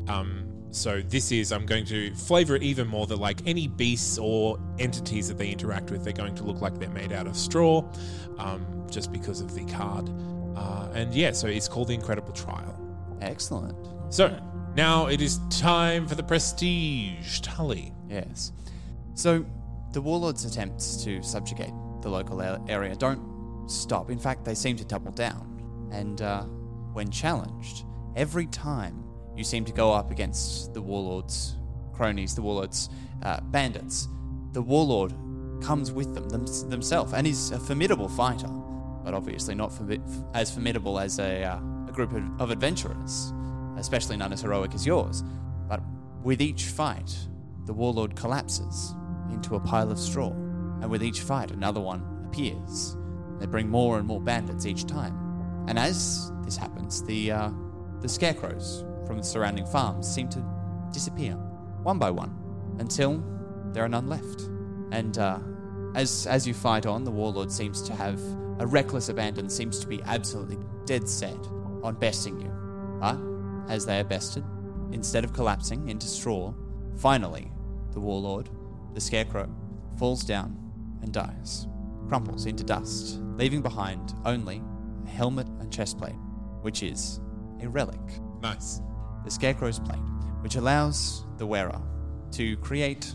Um, 0.08 0.46
so 0.72 1.02
this 1.02 1.32
is 1.32 1.52
I'm 1.52 1.66
going 1.66 1.86
to 1.86 2.14
flavor 2.16 2.56
it 2.56 2.64
even 2.64 2.88
more 2.88 3.08
that 3.08 3.18
like 3.18 3.42
any 3.46 3.68
beasts 3.68 4.18
or 4.18 4.60
entities 4.80 5.28
that 5.28 5.38
they 5.38 5.50
interact 5.50 5.92
with, 5.92 6.04
they're 6.04 6.14
going 6.14 6.36
to 6.36 6.44
look 6.44 6.62
like 6.62 6.80
they're 6.80 6.90
made 6.90 7.12
out 7.12 7.28
of 7.28 7.36
straw, 7.36 7.84
um, 8.38 8.88
just 8.90 9.12
because 9.12 9.42
of 9.42 9.56
the 9.56 9.66
card. 9.66 10.10
Uh, 10.56 10.90
and 10.94 11.14
yeah, 11.14 11.32
so 11.32 11.48
it's 11.48 11.68
called 11.68 11.88
the 11.88 11.94
Incredible 11.96 12.34
Trial. 12.34 12.76
Excellent. 13.22 13.76
So 14.14 14.40
now 14.76 15.08
it 15.08 15.22
is 15.22 15.40
time 15.50 16.08
for 16.08 16.16
the 16.16 16.24
prestige, 16.24 17.42
Tully. 17.42 17.94
Yes. 18.08 18.52
So 19.14 19.46
the 19.92 20.02
warlord's 20.02 20.46
attempts 20.46 21.04
to 21.04 21.22
subjugate 21.22 21.74
the 22.02 22.10
local 22.10 22.42
area 22.42 22.96
don't 22.96 23.70
stop. 23.70 24.10
In 24.10 24.20
fact, 24.20 24.46
they 24.46 24.56
seem 24.56 24.78
to 24.78 24.86
double 24.86 25.12
down. 25.12 25.90
And 25.92 26.22
uh, 26.22 26.44
when 26.94 27.10
challenged, 27.10 27.86
every 28.16 28.48
time 28.48 29.04
you 29.36 29.44
seem 29.44 29.66
to 29.66 29.72
go 29.72 29.92
up 29.92 30.12
against 30.12 30.74
the 30.74 30.82
warlord's 30.82 31.56
cronies, 31.94 32.36
the 32.36 32.42
warlord's 32.42 32.90
uh, 33.24 33.42
bandits, 33.42 34.08
the 34.54 34.62
warlord 34.62 35.14
comes 35.62 35.92
with 35.92 36.14
them, 36.14 36.30
them 36.30 36.46
themselves, 36.70 37.14
and 37.14 37.28
is 37.28 37.52
a 37.52 37.60
formidable 37.60 38.08
fighter, 38.08 38.48
but 39.04 39.14
obviously 39.14 39.56
not 39.56 39.74
as 40.34 40.52
formidable 40.52 41.00
as 41.00 41.20
a, 41.20 41.44
uh, 41.44 41.58
a 41.88 41.92
group 41.92 42.14
of, 42.14 42.42
of 42.42 42.52
adventurers, 42.52 43.34
especially 43.80 44.18
none 44.18 44.34
as 44.34 44.42
heroic 44.42 44.74
as 44.74 44.86
yours. 44.86 45.24
But 45.68 45.82
with 46.24 46.42
each 46.42 46.66
fight, 46.66 47.16
the 47.66 47.74
warlord 47.74 48.16
collapses 48.16 48.94
into 49.32 49.56
a 49.56 49.60
pile 49.60 49.92
of 49.92 50.00
straw, 50.00 50.32
and 50.82 50.90
with 50.90 51.04
each 51.04 51.22
fight, 51.22 51.52
another 51.52 51.80
one 51.80 52.04
appears. 52.26 52.98
They 53.40 53.46
bring 53.46 53.70
more 53.70 53.98
and 53.98 54.08
more 54.08 54.22
bandits 54.22 54.66
each 54.66 54.86
time. 54.86 55.16
And 55.68 55.78
as 55.78 56.32
this 56.44 56.58
happens, 56.58 57.04
the 57.04 57.32
uh, 57.32 57.50
the 58.02 58.10
scarecrows 58.10 58.84
from 59.06 59.18
the 59.18 59.24
surrounding 59.24 59.66
farms 59.66 60.08
seem 60.08 60.30
to 60.30 60.44
disappear 60.92 61.34
one 61.84 62.00
by 62.00 62.12
one 62.12 62.36
until 62.80 63.24
there 63.74 63.84
are 63.84 63.90
none 63.90 64.08
left. 64.08 64.42
And 64.92 65.18
uh, 65.18 65.40
as 65.96 66.28
as 66.28 66.48
you 66.48 66.54
fight 66.54 66.86
on, 66.86 67.04
the 67.04 67.12
warlord 67.12 67.52
seems 67.52 67.82
to 67.84 67.94
have 67.94 68.20
a 68.60 68.68
reckless 68.68 69.10
abandon, 69.10 69.50
seems 69.50 69.80
to 69.80 69.88
be 69.88 70.02
absolutely 70.04 70.58
dead 70.86 71.08
set 71.08 71.38
on 71.84 71.96
besting 72.00 72.40
you. 72.42 72.52
But 73.00 73.18
as 73.68 73.86
they 73.86 74.00
are 74.00 74.04
bested, 74.04 74.44
instead 74.92 75.24
of 75.24 75.34
collapsing 75.34 75.90
into 75.90 76.08
straw, 76.08 76.54
finally 76.98 77.52
the 77.92 78.00
warlord, 78.00 78.50
the 78.94 79.02
scarecrow, 79.02 79.50
falls 79.98 80.24
down 80.24 80.58
and 81.02 81.12
dies, 81.12 81.68
crumples 82.08 82.46
into 82.46 82.64
dust, 82.64 83.20
leaving 83.36 83.62
behind 83.62 84.14
only 84.26 84.62
a 85.06 85.10
helmet 85.10 85.48
and 85.60 85.72
chestplate, 85.72 86.18
which 86.62 86.84
is 86.84 87.20
a 87.62 87.70
relic 87.70 88.00
Nice. 88.42 88.82
the 89.26 89.32
Scarecrow's 89.32 89.80
plate, 89.80 90.00
which 90.42 90.56
allows 90.56 91.26
the 91.38 91.46
wearer 91.46 91.82
to 92.32 92.56
create, 92.58 93.14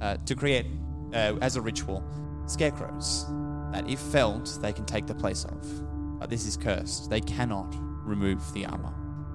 uh, 0.00 0.16
to 0.26 0.34
create 0.34 0.66
uh, 1.12 1.36
as 1.40 1.56
a 1.56 1.60
ritual, 1.60 2.02
scarecrows 2.46 3.26
that, 3.72 3.88
if 3.88 3.98
felled, 3.98 4.46
they 4.62 4.72
can 4.72 4.84
take 4.84 5.06
the 5.06 5.14
place 5.14 5.44
of. 5.44 6.18
But 6.18 6.30
this 6.30 6.46
is 6.46 6.56
cursed. 6.56 7.10
They 7.10 7.20
cannot 7.20 7.74
remove 8.04 8.52
the 8.52 8.66
armor. 8.66 8.94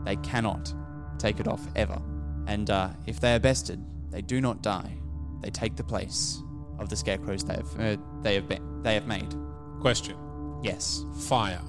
They 0.09 0.15
cannot 0.15 0.73
take 1.19 1.39
it 1.39 1.47
off 1.47 1.61
ever. 1.75 2.01
And 2.47 2.71
uh, 2.71 2.89
if 3.05 3.19
they 3.19 3.35
are 3.35 3.39
bested, 3.39 3.79
they 4.09 4.23
do 4.23 4.41
not 4.41 4.63
die. 4.63 4.97
They 5.43 5.51
take 5.51 5.75
the 5.75 5.83
place 5.83 6.41
of 6.79 6.89
the 6.89 6.95
scarecrows 6.95 7.43
they 7.43 7.53
have 7.53 7.79
uh, 7.79 8.01
they 8.23 8.33
have 8.33 8.47
been, 8.47 8.81
they 8.81 8.95
have 8.95 9.05
made. 9.05 9.31
Question. 9.79 10.17
Yes, 10.63 11.05
Fire. 11.27 11.61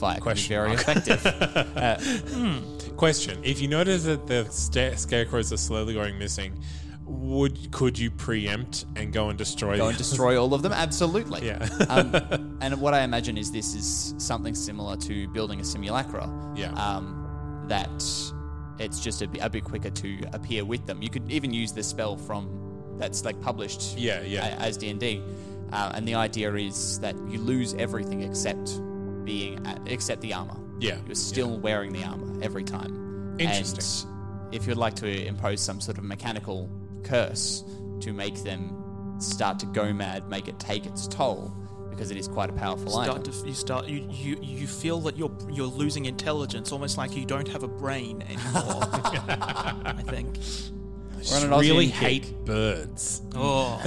fire 0.00 0.14
can 0.14 0.20
be 0.20 0.20
Question 0.22 0.54
very 0.54 0.72
effective. 0.72 1.20
Uh, 1.76 2.96
Question. 2.96 3.38
If 3.44 3.60
you 3.60 3.68
notice 3.68 4.04
that 4.04 4.26
the 4.26 4.46
sta- 4.50 4.96
scarecrows 4.96 5.52
are 5.52 5.58
slowly 5.58 5.92
going 5.92 6.18
missing, 6.18 6.58
would 7.04 7.70
could 7.72 7.98
you 7.98 8.10
preempt 8.10 8.86
and 8.96 9.12
go 9.12 9.28
and 9.28 9.36
destroy 9.36 9.76
go 9.76 9.88
and 9.88 9.98
destroy 9.98 10.40
all 10.40 10.54
of 10.54 10.62
them? 10.62 10.72
Absolutely. 10.86 11.46
Yeah. 11.46 11.68
um, 11.90 12.56
and 12.62 12.80
what 12.80 12.94
I 12.94 13.02
imagine 13.02 13.36
is 13.36 13.52
this 13.52 13.74
is 13.74 14.14
something 14.16 14.54
similar 14.54 14.96
to 14.96 15.28
building 15.28 15.60
a 15.60 15.64
simulacra. 15.64 16.26
Yeah. 16.56 16.72
Um, 16.72 17.21
that 17.72 18.04
it's 18.78 19.00
just 19.00 19.22
a, 19.22 19.28
a 19.40 19.48
bit 19.48 19.64
quicker 19.64 19.88
to 19.90 20.18
appear 20.34 20.62
with 20.64 20.84
them. 20.86 21.00
You 21.00 21.08
could 21.08 21.30
even 21.32 21.54
use 21.54 21.72
the 21.72 21.82
spell 21.82 22.16
from 22.16 22.94
that's 22.98 23.24
like 23.24 23.40
published. 23.40 23.96
Yeah, 23.96 24.20
yeah. 24.22 24.46
a- 24.46 24.60
as 24.60 24.76
D 24.76 24.90
and 24.90 25.00
D, 25.00 25.22
uh, 25.72 25.92
and 25.94 26.06
the 26.06 26.14
idea 26.14 26.52
is 26.54 27.00
that 27.00 27.16
you 27.28 27.38
lose 27.38 27.72
everything 27.74 28.22
except 28.22 28.78
being 29.24 29.66
at, 29.66 29.80
except 29.86 30.20
the 30.20 30.34
armor. 30.34 30.56
Yeah, 30.80 30.98
You're 31.06 31.14
still 31.14 31.58
wearing 31.58 31.92
the 31.92 32.04
armor 32.04 32.42
every 32.42 32.64
time. 32.64 33.36
Interesting. 33.38 34.08
And 34.10 34.54
if 34.54 34.66
you'd 34.66 34.76
like 34.76 34.94
to 34.96 35.26
impose 35.26 35.60
some 35.60 35.80
sort 35.80 35.96
of 35.96 36.04
mechanical 36.04 36.68
curse 37.04 37.64
to 38.00 38.12
make 38.12 38.42
them 38.42 39.16
start 39.18 39.58
to 39.60 39.66
go 39.66 39.92
mad, 39.92 40.28
make 40.28 40.48
it 40.48 40.58
take 40.58 40.84
its 40.84 41.06
toll, 41.06 41.54
because 41.92 42.10
it 42.10 42.16
is 42.16 42.26
quite 42.28 42.50
a 42.50 42.52
powerful 42.52 42.90
Start 42.90 43.08
item. 43.20 43.22
to, 43.32 43.46
you 43.46 43.54
start 43.54 43.86
you, 43.88 44.08
you 44.10 44.38
you 44.42 44.66
feel 44.66 44.98
that 45.00 45.16
you're 45.16 45.30
you're 45.50 45.66
losing 45.66 46.06
intelligence, 46.06 46.72
almost 46.72 46.98
like 46.98 47.16
you 47.16 47.24
don't 47.24 47.46
have 47.48 47.62
a 47.62 47.68
brain 47.68 48.22
anymore. 48.22 48.82
I 49.84 50.02
think. 50.06 50.38
We're 51.30 51.36
on 51.36 51.42
an 51.44 51.52
I 51.52 51.60
really 51.60 51.86
Aussie 51.86 51.90
kick. 51.92 52.24
hate 52.24 52.44
birds. 52.44 53.22
Oh, 53.36 53.78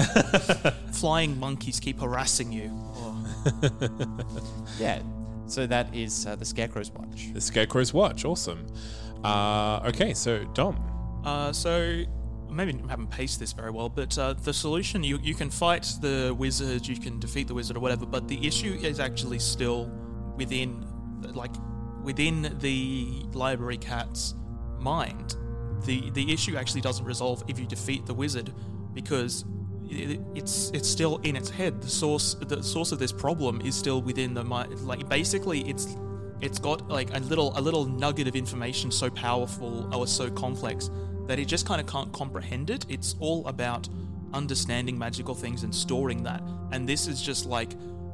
flying 0.94 1.38
monkeys 1.38 1.80
keep 1.82 2.00
harassing 2.00 2.52
you. 2.54 2.72
Oh. 2.74 3.12
Yeah. 4.80 5.02
So 5.48 5.68
that 5.68 5.94
is 5.94 6.26
uh, 6.26 6.36
the 6.36 6.46
Scarecrow's 6.46 6.90
Watch. 6.92 7.32
The 7.34 7.40
scarecrow's 7.42 7.94
watch. 7.94 8.26
Awesome. 8.26 8.66
Uh, 9.24 9.80
okay, 9.86 10.14
so 10.14 10.44
Dom. 10.56 10.76
Uh, 11.24 11.52
so 11.54 12.04
maybe 12.56 12.80
I 12.86 12.90
haven't 12.90 13.12
paced 13.12 13.40
this 13.40 13.54
very 13.54 13.72
well, 13.72 13.90
but 13.90 14.18
uh, 14.18 14.34
the 14.34 14.54
solution 14.54 15.04
you 15.04 15.20
you 15.22 15.36
can 15.36 15.50
fight 15.50 15.86
the 16.02 16.34
wizard, 16.38 16.88
you 16.88 16.98
can 16.98 17.20
defeat 17.20 17.48
the 17.48 17.54
wizard 17.54 17.78
or 17.78 17.80
whatever, 17.82 18.06
but 18.06 18.28
the 18.28 18.48
issue 18.48 18.74
is 18.82 19.00
actually 19.00 19.40
still 19.40 19.92
within, 20.38 20.86
like, 21.34 21.52
within 22.04 22.56
the 22.60 23.26
library 23.34 23.78
cat's 23.78 24.36
mind. 24.80 25.36
The 25.86 26.10
the 26.12 26.32
issue 26.32 26.56
actually 26.58 26.82
doesn't 26.82 27.06
resolve 27.06 27.44
if 27.48 27.60
you 27.60 27.66
defeat 27.66 28.06
the 28.06 28.14
wizard, 28.14 28.54
because 28.94 29.46
it, 29.90 30.20
it's 30.34 30.72
it's 30.72 30.90
still 30.90 31.18
in 31.24 31.36
its 31.36 31.50
head. 31.50 31.82
The 31.82 31.90
source 31.90 32.36
the 32.36 32.64
source 32.64 32.92
of 32.92 33.00
this 33.00 33.12
problem 33.12 33.62
is 33.62 33.76
still 33.76 34.02
within 34.02 34.34
the 34.34 34.44
mind. 34.44 34.80
Like 34.82 35.08
basically, 35.10 35.62
it's 35.70 35.96
it's 36.42 36.60
got 36.60 36.88
like 36.90 37.16
a 37.16 37.20
little 37.20 37.54
a 37.58 37.62
little 37.62 37.86
nugget 37.86 38.28
of 38.28 38.36
information 38.36 38.92
so 38.92 39.10
powerful 39.10 39.94
or 39.96 40.08
so 40.08 40.30
complex 40.30 40.90
that 41.28 41.40
it 41.40 41.46
just 41.46 41.66
kind 41.66 41.82
of 41.82 41.88
can't 41.88 42.12
comprehend 42.14 42.70
it. 42.70 42.86
It's 42.90 43.16
all 43.20 43.46
about 43.48 43.88
understanding 44.34 44.98
magical 44.98 45.34
things 45.34 45.64
and 45.64 45.74
storing 45.74 46.24
that. 46.24 46.44
And 46.72 46.88
this 46.88 47.08
is 47.08 47.22
just 47.22 47.46
like 47.46 47.72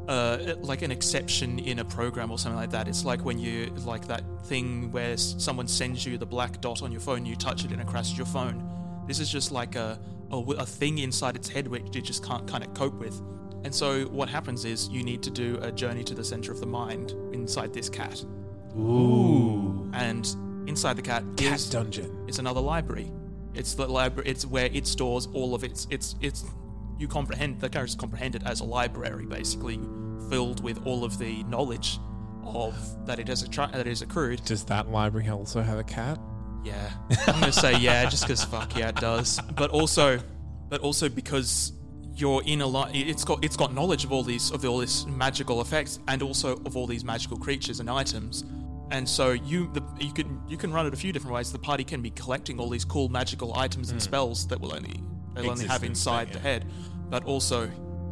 uh, 0.08 0.56
like 0.62 0.82
an 0.82 0.92
exception 0.92 1.60
in 1.60 1.80
a 1.80 1.86
program 1.86 2.32
or 2.32 2.38
something 2.38 2.60
like 2.60 2.72
that. 2.72 2.88
It's 2.88 3.06
like 3.06 3.24
when 3.24 3.40
you 3.40 3.68
like 3.86 4.08
that 4.08 4.24
thing 4.46 4.92
where 4.92 5.16
someone 5.18 5.68
sends 5.68 6.06
you 6.06 6.18
the 6.18 6.26
black 6.26 6.60
dot 6.60 6.82
on 6.82 6.92
your 6.92 7.02
phone, 7.02 7.26
you 7.26 7.36
touch 7.36 7.66
it 7.66 7.72
and 7.72 7.80
it 7.80 7.88
crashes 7.88 8.18
your 8.18 8.26
phone. 8.26 8.68
This 9.08 9.20
is 9.20 9.30
just 9.30 9.52
like 9.52 9.76
a 9.76 10.00
a 10.32 10.66
thing 10.66 11.00
inside 11.00 11.36
its 11.36 11.50
head 11.50 11.68
which 11.68 11.94
it 11.94 12.06
just 12.06 12.26
can't 12.26 12.48
kind 12.48 12.64
of 12.64 12.74
cope 12.74 12.94
with. 12.94 13.22
And 13.64 13.76
so 13.76 14.06
what 14.06 14.30
happens 14.30 14.66
is 14.66 14.88
you 14.90 15.04
need 15.04 15.22
to 15.24 15.30
do 15.30 15.60
a 15.62 15.72
journey 15.72 16.04
to 16.06 16.16
the 16.16 16.24
center 16.24 16.52
of 16.52 16.60
the 16.60 16.66
mind 16.66 17.12
inside 17.34 17.74
this 17.74 17.90
cat. 17.90 18.24
Ooh. 18.78 19.90
And 19.94 20.26
inside 20.68 20.96
the 20.98 21.02
cat, 21.02 21.24
Cat 21.38 21.54
is 21.56 21.70
dungeon. 21.70 22.26
it's 22.28 22.40
another 22.40 22.62
library. 22.62 23.12
It's 23.54 23.74
the 23.74 23.88
library. 23.88 24.30
It's 24.30 24.46
where 24.46 24.70
it 24.72 24.88
stores 24.88 25.28
all 25.34 25.54
of 25.54 25.64
its. 25.64 25.88
It's 25.90 26.16
it's 26.22 26.46
you 26.98 27.08
comprehend 27.08 27.60
the 27.60 27.70
characters 27.70 27.96
comprehend 27.96 28.36
it 28.36 28.44
as 28.46 28.62
a 28.62 28.64
library, 28.64 29.26
basically 29.26 29.80
filled 30.30 30.64
with 30.64 30.86
all 30.86 31.04
of 31.04 31.18
the 31.18 31.44
knowledge 31.44 32.00
of 32.46 32.74
that 33.06 33.20
it 33.20 33.28
has 33.28 33.44
attri- 33.44 33.72
that 33.72 33.82
it 33.82 33.88
has 33.88 34.02
accrued. 34.02 34.44
Does 34.46 34.64
that 34.66 34.90
library 34.90 35.28
also 35.30 35.62
have 35.62 35.78
a 35.80 35.84
cat? 35.84 36.20
Yeah, 36.64 36.92
I'm 37.28 37.40
gonna 37.40 37.52
say 37.52 37.76
yeah, 37.78 38.08
just 38.10 38.24
because 38.24 38.44
fuck 38.44 38.78
yeah, 38.78 38.90
it 38.90 38.96
does. 38.96 39.40
But 39.56 39.72
also, 39.72 40.20
but 40.70 40.80
also 40.82 41.10
because 41.10 41.74
you're 42.14 42.44
in 42.44 42.62
a 42.62 42.68
lot. 42.68 42.96
It's 42.96 43.26
got 43.26 43.44
it's 43.44 43.58
got 43.58 43.74
knowledge 43.74 44.06
of 44.06 44.12
all 44.14 44.24
these 44.24 44.52
of 44.52 44.64
all 44.64 44.78
this 44.78 45.06
magical 45.08 45.60
effects 45.62 46.00
and 46.08 46.22
also 46.22 46.58
of 46.66 46.78
all 46.78 46.88
these 46.88 47.04
magical 47.04 47.36
creatures 47.38 47.80
and 47.80 47.90
items. 47.90 48.46
And 48.92 49.08
so 49.08 49.32
you 49.32 49.72
the, 49.72 49.82
you 50.00 50.14
can 50.14 50.42
you 50.48 50.58
can 50.58 50.72
run 50.72 50.86
it 50.86 50.94
a 50.94 50.98
few 50.98 51.14
different 51.14 51.34
ways. 51.34 51.52
The 51.52 51.60
party 51.60 51.84
can 51.84 52.02
be 52.02 52.12
collecting 52.12 52.60
all 52.60 52.70
these 52.70 52.86
cool 52.86 53.08
magical 53.10 53.58
items 53.58 53.90
and 53.90 54.02
spells 54.02 54.48
that 54.48 54.60
will 54.60 54.76
only 54.76 55.02
they'll 55.34 55.50
only 55.50 55.66
have 55.66 55.84
inside 55.84 56.26
thing, 56.26 56.34
the 56.34 56.40
head, 56.40 56.66
but 57.10 57.24
also 57.24 57.70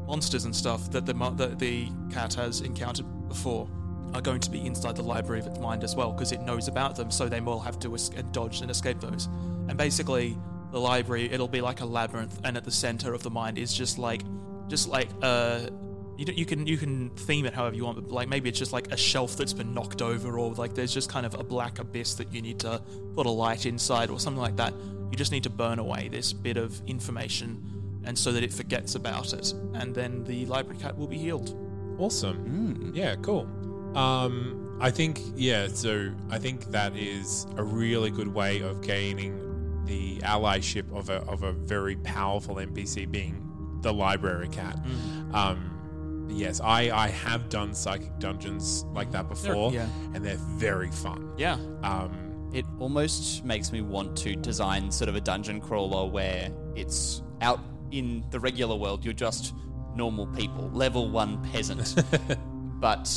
monsters 0.07 0.45
and 0.45 0.55
stuff 0.55 0.89
that 0.91 1.05
the 1.05 1.13
that 1.35 1.59
the 1.59 1.89
cat 2.11 2.33
has 2.33 2.61
encountered 2.61 3.05
before 3.27 3.69
are 4.13 4.21
going 4.21 4.39
to 4.39 4.49
be 4.49 4.65
inside 4.65 4.95
the 4.95 5.03
library 5.03 5.39
of 5.39 5.47
its 5.47 5.59
mind 5.59 5.83
as 5.83 5.95
well 5.95 6.11
because 6.11 6.31
it 6.31 6.41
knows 6.41 6.67
about 6.67 6.95
them, 6.95 7.11
so 7.11 7.27
they 7.29 7.41
will 7.41 7.59
have 7.59 7.77
to 7.79 7.93
es- 7.93 8.09
dodge 8.31 8.61
and 8.61 8.71
escape 8.71 8.99
those. 8.99 9.27
And 9.67 9.77
basically, 9.77 10.35
the 10.71 10.79
library 10.79 11.29
it'll 11.31 11.47
be 11.47 11.61
like 11.61 11.81
a 11.81 11.85
labyrinth, 11.85 12.39
and 12.43 12.57
at 12.57 12.63
the 12.63 12.71
center 12.71 13.13
of 13.13 13.21
the 13.21 13.29
mind 13.29 13.57
is 13.57 13.73
just 13.73 13.99
like, 13.99 14.23
just 14.67 14.87
like 14.87 15.09
uh, 15.21 15.67
you, 16.19 16.25
don't- 16.25 16.37
you 16.37 16.45
can 16.45 16.67
you 16.67 16.77
can 16.77 17.09
theme 17.11 17.45
it 17.45 17.53
however 17.53 17.75
you 17.75 17.85
want, 17.85 17.95
but 18.01 18.11
like 18.11 18.27
maybe 18.27 18.49
it's 18.49 18.59
just 18.59 18.73
like 18.73 18.91
a 18.91 18.97
shelf 18.97 19.35
that's 19.37 19.53
been 19.53 19.73
knocked 19.73 20.01
over, 20.01 20.37
or 20.37 20.53
like 20.53 20.73
there's 20.75 20.93
just 20.93 21.09
kind 21.09 21.25
of 21.25 21.33
a 21.35 21.43
black 21.43 21.79
abyss 21.79 22.13
that 22.15 22.33
you 22.33 22.41
need 22.41 22.59
to 22.59 22.81
put 23.15 23.25
a 23.25 23.29
light 23.31 23.65
inside, 23.65 24.09
or 24.09 24.19
something 24.19 24.41
like 24.41 24.55
that. 24.57 24.73
You 25.11 25.17
just 25.17 25.31
need 25.31 25.43
to 25.43 25.49
burn 25.49 25.79
away 25.79 26.07
this 26.09 26.33
bit 26.33 26.57
of 26.57 26.79
information, 26.85 28.01
and 28.05 28.17
so 28.17 28.31
that 28.33 28.43
it 28.43 28.53
forgets 28.53 28.95
about 28.95 29.33
it, 29.33 29.53
and 29.73 29.95
then 29.95 30.23
the 30.25 30.45
library 30.45 30.79
cat 30.79 30.97
will 30.97 31.07
be 31.07 31.17
healed. 31.17 31.55
Awesome. 31.97 32.91
Yeah, 32.93 33.15
cool. 33.15 33.47
Um, 33.95 34.77
I 34.81 34.91
think 34.91 35.19
yeah. 35.35 35.67
So 35.67 36.11
I 36.29 36.37
think 36.39 36.65
that 36.71 36.95
is 36.95 37.47
a 37.57 37.63
really 37.63 38.11
good 38.11 38.27
way 38.33 38.61
of 38.61 38.81
gaining 38.81 39.83
the 39.85 40.17
allyship 40.19 40.85
of 40.95 41.09
a 41.09 41.17
of 41.23 41.43
a 41.43 41.51
very 41.53 41.95
powerful 41.97 42.55
NPC, 42.55 43.09
being 43.09 43.45
the 43.81 43.91
library 43.93 44.49
cat. 44.49 44.77
Um, 45.33 45.78
yes, 46.29 46.59
I 46.61 46.89
I 46.91 47.07
have 47.09 47.49
done 47.49 47.73
psychic 47.73 48.17
dungeons 48.19 48.85
like 48.93 49.11
that 49.11 49.27
before, 49.29 49.71
yeah. 49.73 49.87
and 50.13 50.23
they're 50.25 50.37
very 50.57 50.91
fun. 50.91 51.31
Yeah. 51.37 51.57
Um, 51.83 52.49
It 52.53 52.65
almost 52.79 53.43
makes 53.45 53.71
me 53.71 53.81
want 53.81 54.17
to 54.23 54.35
design 54.35 54.91
sort 54.91 55.07
of 55.09 55.15
a 55.15 55.21
dungeon 55.21 55.61
crawler 55.61 56.09
where 56.09 56.49
it's 56.75 57.21
out 57.41 57.59
in 57.91 58.23
the 58.31 58.39
regular 58.39 58.75
world, 58.75 59.05
you're 59.05 59.13
just 59.29 59.53
normal 59.95 60.25
people, 60.27 60.69
level 60.73 61.09
one 61.11 61.37
peasant. 61.51 62.03
but 62.79 63.07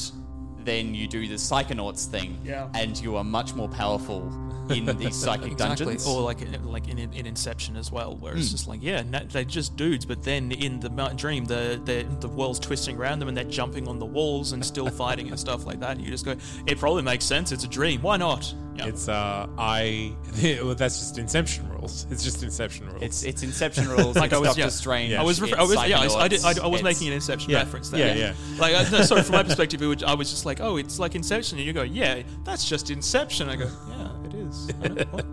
then 0.64 0.94
you 0.94 1.09
do 1.09 1.27
the 1.27 1.35
psychonauts 1.37 2.05
thing, 2.07 2.38
Yeah. 2.44 2.68
and 2.75 3.01
you 3.01 3.16
are 3.16 3.25
much 3.25 3.55
more 3.55 3.68
powerful 3.68 4.20
in 4.70 4.86
these 4.98 5.14
psychic 5.16 5.52
Exactly. 5.52 5.84
dungeons. 5.86 6.06
Or 6.06 6.20
like 6.22 6.38
like 6.64 6.88
in, 6.88 6.98
in 6.98 7.26
Inception 7.26 7.76
as 7.76 7.90
well, 7.92 8.16
where 8.16 8.36
it's 8.36 8.50
just 8.50 8.68
like 8.68 8.82
yeah, 8.82 9.02
they're 9.02 9.44
just 9.44 9.76
dudes, 9.76 10.04
but 10.04 10.22
then 10.22 10.52
in 10.52 10.80
the 10.80 10.88
dream, 11.16 11.44
the, 11.44 11.80
the 11.84 12.06
the 12.20 12.28
world's 12.28 12.58
twisting 12.58 12.96
around 12.96 13.18
them 13.18 13.28
and 13.28 13.36
they're 13.36 13.44
jumping 13.44 13.88
on 13.88 13.98
the 13.98 14.06
walls 14.06 14.52
and 14.52 14.64
still 14.64 14.88
fighting 15.02 15.28
and 15.28 15.38
stuff 15.38 15.66
like 15.66 15.80
that. 15.80 15.92
And 15.92 16.00
you 16.00 16.10
just 16.10 16.24
go, 16.24 16.36
it 16.66 16.78
probably 16.78 17.02
makes 17.02 17.24
sense. 17.24 17.52
It's 17.52 17.64
a 17.64 17.68
dream. 17.68 18.02
Why 18.02 18.16
not? 18.16 18.52
Yeah. 18.74 18.86
it's 18.86 19.06
uh, 19.06 19.46
I 19.58 20.14
well, 20.62 20.74
that's 20.74 20.98
just 20.98 21.18
Inception 21.18 21.68
rules. 21.68 22.06
It's 22.10 22.24
just 22.24 22.42
Inception 22.42 22.86
rules. 22.88 23.02
It's 23.02 23.22
it's 23.22 23.42
Inception 23.42 23.86
rules. 23.88 24.16
Like 24.16 24.26
it's 24.26 24.34
I 24.34 24.38
was, 24.38 24.48
Doctor 24.48 24.60
yeah. 24.62 24.68
Strange. 24.70 25.12
I 25.12 25.22
was, 25.22 25.42
refer- 25.42 25.56
I 25.58 25.62
it's 25.62 25.76
was, 25.76 25.88
yeah, 25.88 26.00
I, 26.00 26.04
was- 26.04 26.14
I, 26.16 26.28
did, 26.28 26.44
I, 26.44 26.54
I 26.64 26.66
was 26.68 26.82
making 26.82 27.08
an 27.08 27.12
Inception 27.14 27.50
Yeah. 27.50 27.58
reference 27.58 27.90
there. 27.90 28.16
Yeah, 28.16 28.32
yeah. 28.32 28.58
Like, 28.58 28.74
I, 28.74 28.88
no, 28.90 29.02
sorry, 29.02 29.22
from 29.22 29.32
my 29.34 29.42
perspective, 29.42 29.82
it 29.82 29.86
would, 29.86 30.02
I 30.04 30.14
was 30.14 30.30
just 30.30 30.46
like, 30.46 30.60
oh, 30.60 30.76
it's 30.78 30.98
like 30.98 31.14
Inception, 31.14 31.58
and 31.58 31.66
you 31.66 31.74
go, 31.74 31.82
yeah, 31.82 32.22
that's 32.44 32.66
just 32.66 32.90
Inception. 32.90 33.50
I 33.50 33.56
go, 33.56 33.68
yeah, 33.90 34.26
it 34.26 34.34
is. 34.34 34.41
I 34.83 34.88
know, 34.88 35.05
what? 35.11 35.26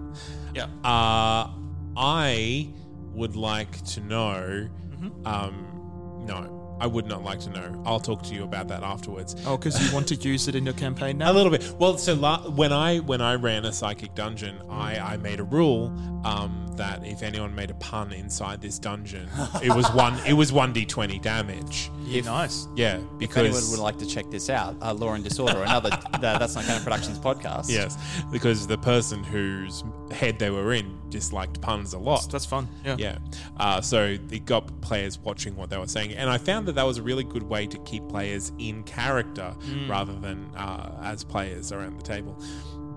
yeah. 0.54 0.66
Uh, 0.84 1.50
I 1.96 2.70
would 3.14 3.36
like 3.36 3.84
to 3.86 4.02
know. 4.02 4.70
Mm-hmm. 5.02 5.28
Um, 5.28 6.24
no, 6.26 6.59
I 6.80 6.88
would 6.88 7.06
not 7.08 7.24
like 7.24 7.40
to 7.42 7.50
know. 7.50 7.84
I'll 7.86 8.00
talk 8.00 8.24
to 8.24 8.34
you 8.34 8.44
about 8.44 8.68
that 8.70 8.84
afterwards. 8.84 9.36
Oh, 9.46 9.58
because 9.58 9.80
you 9.86 9.94
want 9.94 10.08
to 10.10 10.16
use 10.16 10.48
it 10.48 10.56
in 10.56 10.66
your 10.66 10.74
campaign 10.76 11.18
now. 11.18 11.32
A 11.32 11.34
little 11.34 11.52
bit. 11.52 11.74
Well, 11.80 11.98
so 11.98 12.14
la- 12.14 12.50
when 12.50 12.72
I 12.74 13.00
when 13.00 13.22
I 13.22 13.36
ran 13.36 13.66
a 13.66 13.72
psychic 13.72 14.16
dungeon, 14.16 14.58
I, 14.70 14.98
I 14.98 15.18
made 15.18 15.40
a 15.40 15.44
rule 15.44 15.88
um, 16.26 16.68
that 16.76 17.06
if 17.06 17.24
anyone 17.24 17.54
made 17.56 17.72
a 17.72 17.76
pun 17.76 18.12
inside 18.14 18.62
this 18.62 18.80
dungeon, 18.80 19.28
it 19.64 19.76
was 19.76 19.90
one 19.94 20.18
it 20.26 20.34
was 20.34 20.52
one 20.52 20.74
d 20.74 20.86
twenty 20.86 21.20
damage. 21.20 21.92
Yeah, 22.06 22.22
nice. 22.22 22.68
Yeah, 22.76 23.00
If 23.20 23.38
anyone 23.38 23.62
would 23.70 23.80
like 23.80 23.98
to 24.00 24.06
check 24.06 24.30
this 24.32 24.50
out, 24.50 24.76
uh, 24.82 24.94
Law 24.94 25.14
and 25.14 25.24
Disorder, 25.24 25.62
another 25.62 25.90
that, 26.22 26.40
That's 26.40 26.56
Not 26.56 26.66
Canon 26.66 26.82
Productions 26.84 27.20
podcast. 27.20 27.70
yes, 27.70 27.98
because 28.32 28.66
the 28.66 28.78
person 28.80 29.24
whose 29.24 29.84
head 30.12 30.40
they 30.40 30.50
were 30.50 30.74
in 30.74 30.99
disliked 31.10 31.62
puns 31.62 31.94
a 31.94 32.00
lot. 32.00 32.30
That's 32.32 32.46
fun. 32.46 32.68
Yeah. 32.86 32.96
Yeah. 32.98 33.18
Uh, 33.58 33.82
so 33.82 34.18
it 34.32 34.46
got 34.46 34.82
players 34.82 35.18
watching 35.20 35.56
what 35.56 35.70
they 35.70 35.78
were 35.78 35.88
saying. 35.88 36.14
And 36.14 36.30
I 36.30 36.38
found 36.38 36.68
that 36.68 36.76
that 36.76 36.86
was 36.86 36.98
a 36.98 37.04
really 37.04 37.24
good 37.24 37.44
way 37.44 37.68
to 37.68 37.78
keep 37.80 38.08
players 38.08 38.52
in 38.60 38.84
character 38.84 39.56
rather 39.88 40.14
than 40.14 40.50
uh, 40.56 41.00
as 41.04 41.24
players 41.24 41.72
around 41.72 41.98
the 41.98 42.04
table. 42.04 42.42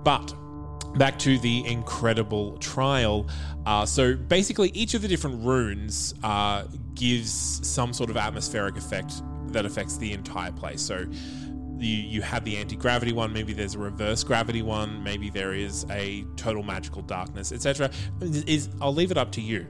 But 0.04 0.34
back 0.96 1.18
to 1.20 1.38
the 1.38 1.66
incredible 1.66 2.56
trial. 2.58 3.26
Uh, 3.66 3.86
so 3.86 4.14
basically, 4.14 4.70
each 4.70 4.94
of 4.94 5.02
the 5.02 5.08
different 5.08 5.44
runes 5.44 6.14
uh, 6.22 6.64
gives 6.94 7.66
some 7.66 7.92
sort 7.92 8.10
of 8.10 8.16
atmospheric 8.16 8.76
effect 8.76 9.22
that 9.52 9.66
affects 9.66 9.96
the 9.98 10.12
entire 10.12 10.52
place. 10.52 10.80
So 10.80 11.06
you, 11.82 11.96
you 11.96 12.22
have 12.22 12.44
the 12.44 12.56
anti-gravity 12.56 13.12
one 13.12 13.32
maybe 13.32 13.52
there's 13.52 13.74
a 13.74 13.78
reverse 13.78 14.22
gravity 14.24 14.62
one 14.62 15.02
maybe 15.02 15.30
there 15.30 15.52
is 15.52 15.86
a 15.90 16.24
total 16.36 16.62
magical 16.62 17.02
darkness 17.02 17.52
etc 17.52 17.90
i'll 18.80 18.94
leave 18.94 19.10
it 19.10 19.18
up 19.18 19.32
to 19.32 19.40
you. 19.40 19.66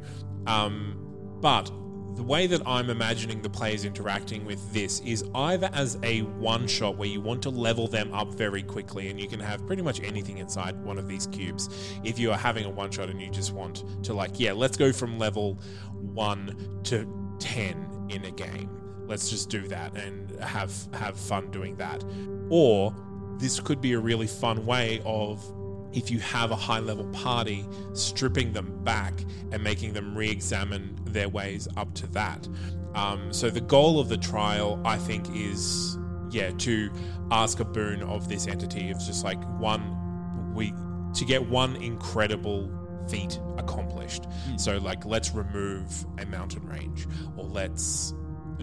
Um, 0.46 0.98
but 1.40 1.70
the 2.16 2.22
way 2.22 2.46
that 2.46 2.60
i'm 2.66 2.90
imagining 2.90 3.40
the 3.40 3.48
players 3.48 3.84
interacting 3.84 4.44
with 4.44 4.72
this 4.72 5.00
is 5.00 5.24
either 5.34 5.70
as 5.72 5.98
a 6.02 6.20
one 6.20 6.66
shot 6.66 6.96
where 6.98 7.08
you 7.08 7.20
want 7.20 7.42
to 7.42 7.50
level 7.50 7.88
them 7.88 8.12
up 8.12 8.34
very 8.34 8.62
quickly 8.62 9.08
and 9.08 9.18
you 9.18 9.26
can 9.26 9.40
have 9.40 9.66
pretty 9.66 9.82
much 9.82 10.00
anything 10.02 10.38
inside 10.38 10.76
one 10.84 10.98
of 10.98 11.08
these 11.08 11.26
cubes 11.28 11.70
if 12.04 12.18
you 12.18 12.30
are 12.30 12.36
having 12.36 12.66
a 12.66 12.70
one 12.70 12.90
shot 12.90 13.08
and 13.08 13.20
you 13.20 13.30
just 13.30 13.52
want 13.52 13.84
to 14.04 14.12
like 14.12 14.38
yeah 14.38 14.52
let's 14.52 14.76
go 14.76 14.92
from 14.92 15.18
level 15.18 15.58
1 16.00 16.80
to 16.84 17.08
10 17.38 18.08
in 18.10 18.24
a 18.26 18.30
game 18.30 18.81
let's 19.06 19.30
just 19.30 19.50
do 19.50 19.66
that 19.68 19.96
and 19.96 20.30
have 20.40 20.72
have 20.94 21.18
fun 21.18 21.50
doing 21.50 21.76
that. 21.76 22.04
Or 22.50 22.94
this 23.38 23.60
could 23.60 23.80
be 23.80 23.92
a 23.92 23.98
really 23.98 24.26
fun 24.26 24.64
way 24.66 25.00
of 25.04 25.44
if 25.92 26.10
you 26.10 26.18
have 26.20 26.50
a 26.50 26.56
high 26.56 26.78
level 26.78 27.06
party 27.08 27.66
stripping 27.92 28.52
them 28.52 28.82
back 28.82 29.12
and 29.50 29.62
making 29.62 29.92
them 29.92 30.16
re-examine 30.16 30.98
their 31.04 31.28
ways 31.28 31.68
up 31.76 31.92
to 31.94 32.06
that. 32.08 32.48
Um, 32.94 33.32
so 33.32 33.50
the 33.50 33.60
goal 33.60 33.98
of 34.00 34.10
the 34.10 34.18
trial 34.18 34.78
i 34.84 34.98
think 34.98 35.24
is 35.34 35.96
yeah 36.30 36.50
to 36.50 36.90
ask 37.30 37.58
a 37.60 37.64
boon 37.64 38.02
of 38.02 38.28
this 38.28 38.46
entity. 38.46 38.90
Of 38.90 38.98
just 39.00 39.24
like 39.24 39.42
one 39.58 40.54
we 40.54 40.72
to 41.14 41.24
get 41.24 41.46
one 41.46 41.76
incredible 41.76 42.70
feat 43.08 43.38
accomplished. 43.58 44.24
So, 44.56 44.78
like, 44.78 45.04
let's 45.04 45.32
remove 45.32 46.06
a 46.18 46.26
mountain 46.26 46.66
range, 46.66 47.06
or 47.36 47.44
let's 47.44 48.14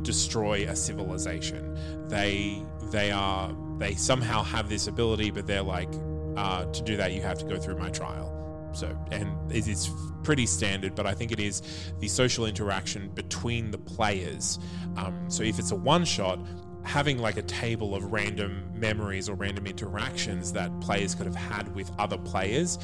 destroy 0.01 0.67
a 0.69 0.75
civilization. 0.75 1.77
They 2.07 2.61
they 2.91 3.11
are 3.11 3.55
they 3.77 3.95
somehow 3.95 4.43
have 4.43 4.69
this 4.69 4.87
ability, 4.87 5.31
but 5.31 5.47
they're 5.47 5.61
like, 5.61 5.89
uh, 6.37 6.65
to 6.65 6.83
do 6.83 6.97
that, 6.97 7.13
you 7.13 7.21
have 7.21 7.37
to 7.39 7.45
go 7.45 7.57
through 7.57 7.77
my 7.77 7.89
trial. 7.89 8.35
So, 8.73 8.95
and 9.11 9.29
it 9.51 9.67
is 9.67 9.89
pretty 10.23 10.45
standard, 10.45 10.93
but 10.95 11.07
I 11.07 11.13
think 11.13 11.31
it 11.31 11.39
is 11.39 11.61
the 11.99 12.07
social 12.07 12.45
interaction 12.45 13.09
between 13.09 13.71
the 13.71 13.77
players. 13.79 14.59
Um, 14.97 15.25
so, 15.29 15.43
if 15.43 15.57
it's 15.59 15.71
a 15.71 15.75
one 15.75 16.05
shot, 16.05 16.39
having 16.83 17.17
like 17.17 17.37
a 17.37 17.41
table 17.43 17.95
of 17.95 18.11
random 18.11 18.69
memories 18.75 19.27
or 19.29 19.35
random 19.35 19.65
interactions 19.65 20.53
that 20.53 20.77
players 20.81 21.15
could 21.15 21.25
have 21.25 21.35
had 21.35 21.73
with 21.75 21.89
other 21.99 22.17
players 22.17 22.77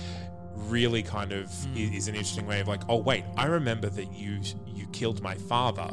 really 0.55 1.03
kind 1.03 1.31
of 1.33 1.51
i- 1.75 1.79
is 1.79 2.07
an 2.07 2.15
interesting 2.15 2.45
way 2.47 2.59
of 2.61 2.67
like, 2.67 2.81
oh 2.89 2.97
wait, 2.97 3.23
I 3.37 3.45
remember 3.45 3.89
that 3.89 4.13
you 4.13 4.39
you 4.65 4.87
killed 4.87 5.21
my 5.21 5.35
father, 5.35 5.91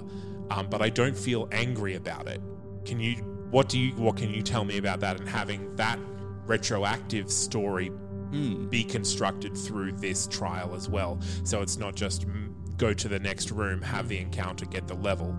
um, 0.52 0.68
but 0.68 0.82
I 0.82 0.88
don't 0.88 1.16
feel 1.16 1.48
angry 1.52 1.94
about 1.96 2.28
it. 2.28 2.40
Can 2.84 3.00
you? 3.00 3.14
What 3.50 3.68
do 3.68 3.78
you? 3.78 3.92
What 3.94 4.16
can 4.16 4.30
you 4.30 4.42
tell 4.42 4.64
me 4.64 4.78
about 4.78 5.00
that? 5.00 5.18
And 5.18 5.28
having 5.28 5.74
that 5.76 5.98
retroactive 6.46 7.30
story 7.30 7.90
be 8.70 8.82
constructed 8.82 9.56
through 9.56 9.92
this 9.92 10.26
trial 10.26 10.74
as 10.74 10.88
well. 10.88 11.20
So 11.44 11.60
it's 11.60 11.76
not 11.76 11.94
just 11.94 12.26
mm, 12.26 12.50
go 12.76 12.92
to 12.92 13.08
the 13.08 13.18
next 13.18 13.50
room, 13.50 13.82
have 13.82 14.08
the 14.08 14.18
encounter, 14.18 14.66
get 14.66 14.88
the 14.88 14.94
level. 14.94 15.36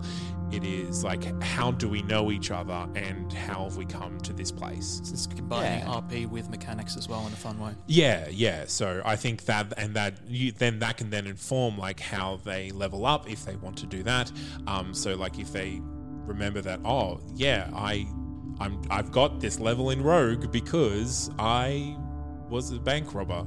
It 0.52 0.64
is 0.64 1.02
like, 1.02 1.42
how 1.42 1.72
do 1.72 1.88
we 1.88 2.02
know 2.02 2.30
each 2.30 2.50
other 2.50 2.88
and 2.94 3.32
how 3.32 3.64
have 3.64 3.76
we 3.76 3.84
come 3.84 4.18
to 4.20 4.32
this 4.32 4.52
place? 4.52 5.00
It's 5.10 5.26
combining 5.26 5.80
Yeah. 5.80 5.94
RP 5.94 6.26
with 6.28 6.48
mechanics 6.48 6.96
as 6.96 7.08
well 7.08 7.26
in 7.26 7.32
a 7.32 7.36
fun 7.36 7.58
way. 7.58 7.72
Yeah, 7.86 8.28
yeah. 8.30 8.64
So 8.66 9.02
I 9.04 9.16
think 9.16 9.46
that, 9.46 9.72
and 9.76 9.94
that 9.94 10.14
you, 10.28 10.52
then 10.52 10.78
that 10.78 10.96
can 10.96 11.10
then 11.10 11.26
inform 11.26 11.76
like 11.76 11.98
how 11.98 12.36
they 12.44 12.70
level 12.70 13.04
up 13.04 13.28
if 13.28 13.44
they 13.44 13.56
want 13.56 13.76
to 13.78 13.86
do 13.86 14.02
that. 14.04 14.30
Um, 14.66 14.94
so 14.94 15.14
like 15.16 15.38
if 15.38 15.52
they 15.52 15.80
remember 15.82 16.60
that, 16.62 16.80
oh 16.84 17.20
yeah, 17.34 17.68
I, 17.74 18.06
I'm 18.60 18.80
I've 18.90 19.10
got 19.10 19.40
this 19.40 19.58
level 19.58 19.90
in 19.90 20.02
Rogue 20.02 20.52
because 20.52 21.30
I 21.38 21.96
was 22.48 22.70
a 22.70 22.78
bank 22.78 23.12
robber 23.14 23.44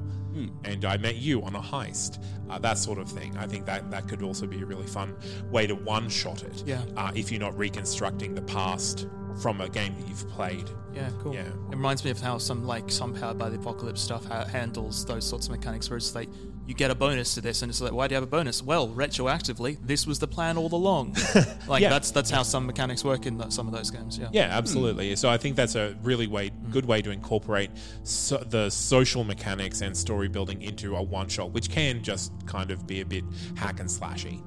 and 0.63 0.85
I 0.85 0.97
met 0.97 1.15
you 1.15 1.41
on 1.43 1.55
a 1.55 1.61
heist. 1.61 2.23
Uh, 2.49 2.57
that 2.59 2.77
sort 2.77 2.99
of 2.99 3.09
thing. 3.09 3.35
I 3.37 3.47
think 3.47 3.65
that 3.65 3.91
that 3.91 4.07
could 4.07 4.21
also 4.21 4.47
be 4.47 4.61
a 4.61 4.65
really 4.65 4.87
fun 4.87 5.15
way 5.51 5.67
to 5.67 5.75
one 5.75 6.09
shot 6.09 6.43
it. 6.43 6.63
Yeah. 6.65 6.83
Uh, 6.95 7.11
if 7.15 7.31
you're 7.31 7.41
not 7.41 7.57
reconstructing 7.57 8.35
the 8.35 8.41
past 8.43 9.07
from 9.41 9.61
a 9.61 9.69
game 9.69 9.95
that 9.99 10.07
you've 10.07 10.27
played. 10.29 10.69
Yeah, 10.93 11.09
cool. 11.19 11.33
Yeah. 11.33 11.41
It 11.41 11.53
reminds 11.69 12.03
me 12.03 12.11
of 12.11 12.19
how 12.19 12.37
some 12.37 12.65
like 12.65 12.89
some 12.89 13.13
Powered 13.13 13.37
by 13.37 13.49
the 13.49 13.57
Apocalypse 13.57 14.01
stuff 14.01 14.25
ha- 14.25 14.45
handles 14.45 15.05
those 15.05 15.25
sorts 15.27 15.47
of 15.47 15.51
mechanics, 15.51 15.89
where 15.89 15.97
it's 15.97 16.15
like 16.15 16.29
you 16.67 16.73
get 16.75 16.91
a 16.91 16.95
bonus 16.95 17.33
to 17.35 17.41
this, 17.41 17.61
and 17.61 17.69
it's 17.69 17.79
like, 17.81 17.93
why 17.93 18.07
do 18.07 18.13
you 18.13 18.17
have 18.17 18.23
a 18.23 18.27
bonus? 18.27 18.61
Well, 18.61 18.89
retroactively, 18.89 19.77
this 19.81 20.05
was 20.05 20.19
the 20.19 20.27
plan 20.27 20.57
all 20.57 20.73
along. 20.73 21.15
like 21.67 21.81
Yeah. 21.81 21.89
that's 21.89 22.11
that's 22.11 22.29
how 22.29 22.43
some 22.43 22.65
mechanics 22.67 23.03
work 23.03 23.25
in 23.25 23.39
th- 23.39 23.51
some 23.51 23.67
of 23.67 23.73
those 23.73 23.89
games. 23.89 24.17
Yeah. 24.17 24.27
Yeah, 24.33 24.49
absolutely. 24.51 25.15
So 25.15 25.29
I 25.29 25.37
think 25.37 25.55
that's 25.55 25.75
a 25.75 25.95
really 26.03 26.27
way, 26.27 26.51
good 26.69 26.85
way 26.85 27.01
to 27.01 27.09
incorporate 27.11 27.71
so, 28.03 28.37
the 28.37 28.69
social 28.69 29.23
mechanics 29.23 29.81
and 29.81 29.95
story 29.95 30.27
building 30.27 30.61
into 30.61 30.95
a 30.95 31.01
one 31.01 31.27
shot, 31.29 31.51
which 31.51 31.69
can 31.69 32.03
just 32.03 32.31
kind 32.45 32.69
of 32.69 32.85
be 32.85 33.01
a 33.01 33.05
bit 33.05 33.23
hack 33.55 33.79
and 33.79 33.89
slashy. 33.89 34.41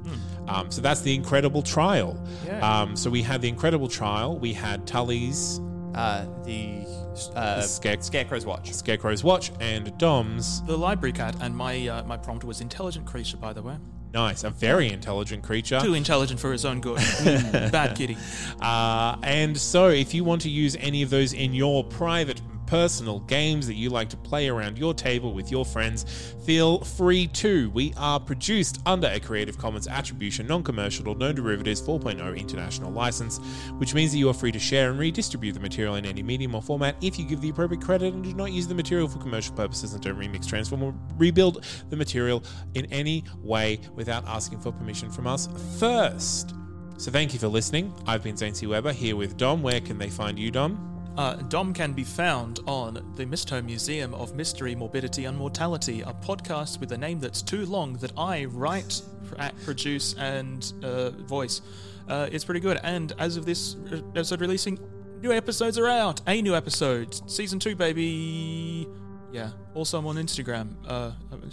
Um, 0.48 0.70
so 0.70 0.80
that's 0.82 1.00
the 1.00 1.14
Incredible 1.14 1.62
Trial. 1.62 2.22
Yeah. 2.46 2.60
Um, 2.82 2.96
so 2.96 3.08
we 3.10 3.22
had 3.22 3.40
the 3.40 3.48
Incredible 3.48 3.88
Trial. 3.88 4.38
We 4.38 4.52
had 4.52 4.86
Tully's 4.86 5.60
Uh, 5.94 6.24
the 6.44 6.84
uh, 7.28 7.60
Scare- 7.62 8.00
Scarecrow's 8.00 8.46
Watch. 8.46 8.72
Scarecrow's 8.72 9.22
Watch 9.22 9.52
and 9.60 9.96
Dom's 9.98 10.62
The 10.62 10.76
library 10.76 11.12
cat, 11.12 11.36
and 11.40 11.56
my 11.56 11.86
uh, 11.88 12.02
my 12.04 12.16
prompt 12.16 12.44
was 12.44 12.60
intelligent 12.60 13.06
creature, 13.06 13.36
by 13.36 13.52
the 13.52 13.62
way. 13.62 13.76
nice, 14.12 14.42
a 14.44 14.50
very 14.50 14.90
intelligent 14.90 15.42
creature. 15.42 15.80
Too 15.80 15.94
intelligent 15.94 16.40
for 16.40 16.50
his 16.52 16.64
own 16.64 16.80
good. 16.80 16.96
Bad 17.72 17.96
kitty. 17.96 18.16
Uh, 18.60 19.16
and 19.22 19.56
so, 19.56 19.88
if 19.88 20.14
you 20.14 20.24
want 20.24 20.42
to 20.42 20.50
use 20.50 20.76
any 20.80 21.02
of 21.02 21.10
those 21.10 21.32
in 21.32 21.54
your 21.54 21.84
private, 21.84 22.40
personal 22.70 23.18
games 23.18 23.66
that 23.66 23.74
you 23.74 23.90
like 23.90 24.08
to 24.08 24.16
play 24.16 24.48
around 24.48 24.78
your 24.78 24.94
table 24.94 25.34
with 25.34 25.50
your 25.50 25.64
friends, 25.64 26.04
feel 26.46 26.78
free 26.78 27.26
to. 27.26 27.68
We 27.70 27.92
are 27.96 28.20
produced 28.20 28.80
under 28.86 29.08
a 29.08 29.18
Creative 29.18 29.58
Commons 29.58 29.88
Attribution, 29.88 30.46
Non 30.46 30.62
Commercial, 30.62 31.12
No 31.16 31.32
Derivatives 31.32 31.82
4.0 31.82 32.38
international 32.38 32.92
license, 32.92 33.38
which 33.78 33.92
means 33.92 34.12
that 34.12 34.18
you 34.18 34.28
are 34.28 34.34
free 34.34 34.52
to 34.52 34.60
share 34.60 34.90
and 34.90 35.00
redistribute 35.00 35.54
the 35.54 35.60
material 35.60 35.96
in 35.96 36.06
any 36.06 36.22
medium 36.22 36.54
or 36.54 36.62
format 36.62 36.94
if 37.02 37.18
you 37.18 37.24
give 37.24 37.40
the 37.40 37.48
appropriate 37.48 37.82
credit 37.82 38.14
and 38.14 38.22
do 38.22 38.32
not 38.34 38.52
use 38.52 38.68
the 38.68 38.74
material 38.74 39.08
for 39.08 39.18
commercial 39.18 39.52
purposes 39.56 39.92
and 39.92 40.04
don't 40.04 40.16
remix, 40.16 40.46
transform, 40.46 40.84
or 40.84 40.94
rebuild 41.18 41.66
the 41.88 41.96
material 41.96 42.44
in 42.74 42.86
any 42.92 43.24
way 43.38 43.80
without 43.96 44.24
asking 44.28 44.60
for 44.60 44.70
permission 44.70 45.10
from 45.10 45.26
us 45.26 45.48
first. 45.80 46.54
So 46.98 47.10
thank 47.10 47.32
you 47.32 47.40
for 47.40 47.48
listening. 47.48 47.92
I've 48.06 48.22
been 48.22 48.36
Zane 48.36 48.54
C. 48.54 48.68
Weber 48.68 48.92
here 48.92 49.16
with 49.16 49.36
Dom. 49.36 49.60
Where 49.60 49.80
can 49.80 49.98
they 49.98 50.08
find 50.08 50.38
you, 50.38 50.52
Dom? 50.52 50.99
Uh, 51.20 51.34
Dom 51.34 51.74
can 51.74 51.92
be 51.92 52.02
found 52.02 52.60
on 52.66 53.12
the 53.14 53.26
Misto 53.26 53.60
Museum 53.60 54.14
of 54.14 54.34
Mystery, 54.34 54.74
Morbidity, 54.74 55.26
and 55.26 55.36
Mortality, 55.36 56.00
a 56.00 56.14
podcast 56.14 56.80
with 56.80 56.92
a 56.92 56.96
name 56.96 57.20
that's 57.20 57.42
too 57.42 57.66
long 57.66 57.92
that 57.98 58.10
I 58.16 58.46
write, 58.46 59.02
act, 59.38 59.62
produce, 59.62 60.14
and 60.14 60.72
uh, 60.82 61.10
voice. 61.10 61.60
Uh, 62.08 62.30
it's 62.32 62.42
pretty 62.42 62.60
good. 62.60 62.80
And 62.82 63.12
as 63.18 63.36
of 63.36 63.44
this 63.44 63.76
uh, 63.92 63.96
episode 64.16 64.40
releasing, 64.40 64.78
new 65.20 65.30
episodes 65.30 65.76
are 65.76 65.88
out. 65.88 66.22
A 66.26 66.40
new 66.40 66.54
episode, 66.54 67.30
season 67.30 67.58
two, 67.58 67.76
baby. 67.76 68.88
Yeah. 69.30 69.50
Also, 69.74 69.98
I'm 69.98 70.06
on 70.06 70.16
Instagram. 70.16 70.74
Uh, 70.88 71.10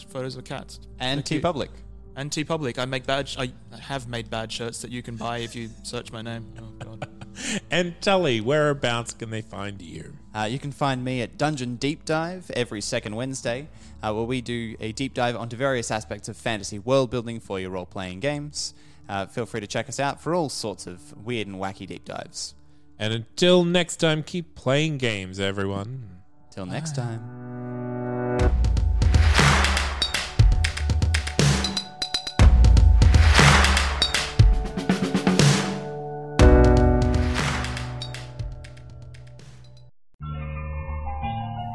photos 0.08 0.38
of 0.38 0.46
cats. 0.46 0.80
and 0.98 1.26
TeePublic. 1.26 1.72
And 2.16 2.32
TeePublic. 2.32 2.80
I 2.80 2.86
make 2.86 3.06
bad. 3.06 3.28
Sh- 3.28 3.38
I 3.38 3.52
have 3.82 4.08
made 4.08 4.30
bad 4.30 4.50
shirts 4.50 4.82
that 4.84 4.92
you 4.92 5.04
can 5.04 5.18
buy 5.18 5.40
if 5.40 5.58
you 5.58 5.70
search 5.84 6.14
my 6.14 6.22
name. 6.22 6.54
Oh 6.58 6.72
God. 6.80 7.10
And 7.72 8.00
Tully, 8.02 8.42
whereabouts 8.42 9.14
can 9.14 9.30
they 9.30 9.42
find 9.42 9.82
you? 9.82 10.14
Uh, 10.34 10.44
you 10.44 10.60
can 10.60 10.72
find 10.72 11.04
me 11.04 11.22
at 11.22 11.38
Dungeon 11.38 11.76
Deep 11.76 12.06
Dive 12.06 12.50
every 12.52 12.82
second 12.82 13.16
Wednesday, 13.16 13.68
uh, 14.02 14.14
where 14.14 14.24
we 14.24 14.42
do 14.42 14.76
a 14.80 14.92
deep 14.92 15.14
dive 15.14 15.36
onto 15.36 15.56
various 15.56 15.92
aspects 15.92 16.30
of 16.30 16.38
fantasy 16.38 16.80
world 16.80 17.10
building 17.10 17.40
for 17.40 17.60
your 17.60 17.72
role 17.72 17.86
playing 17.86 18.20
games. 18.20 18.74
Uh, 19.10 19.26
feel 19.26 19.46
free 19.46 19.62
to 19.62 19.68
check 19.68 19.88
us 19.88 20.00
out 20.00 20.22
for 20.22 20.36
all 20.36 20.50
sorts 20.50 20.88
of 20.88 21.26
weird 21.26 21.48
and 21.48 21.58
wacky 21.58 21.88
deep 21.88 22.06
dives. 22.06 22.56
And 23.00 23.14
until 23.14 23.64
next 23.64 23.98
time, 23.98 24.24
keep 24.24 24.56
playing 24.56 24.98
games, 24.98 25.40
everyone. 25.40 26.22
Till 26.52 26.66
next 26.66 26.96
time. 26.96 27.47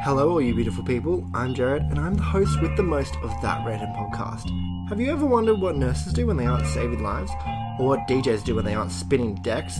Hello, 0.02 0.30
all 0.30 0.40
you 0.40 0.52
beautiful 0.52 0.82
people. 0.82 1.24
I'm 1.32 1.54
Jared, 1.54 1.84
and 1.84 1.96
I'm 1.96 2.16
the 2.16 2.24
host 2.24 2.60
with 2.60 2.76
the 2.76 2.82
most 2.82 3.14
of 3.22 3.30
That 3.40 3.64
Random 3.64 3.90
podcast. 3.90 4.50
Have 4.88 5.00
you 5.00 5.12
ever 5.12 5.24
wondered 5.24 5.60
what 5.60 5.76
nurses 5.76 6.12
do 6.12 6.26
when 6.26 6.36
they 6.36 6.44
aren't 6.44 6.66
saving 6.66 7.04
lives? 7.04 7.30
Or 7.78 7.86
what 7.86 8.08
DJs 8.08 8.42
do 8.42 8.56
when 8.56 8.64
they 8.64 8.74
aren't 8.74 8.90
spinning 8.90 9.36
decks? 9.36 9.78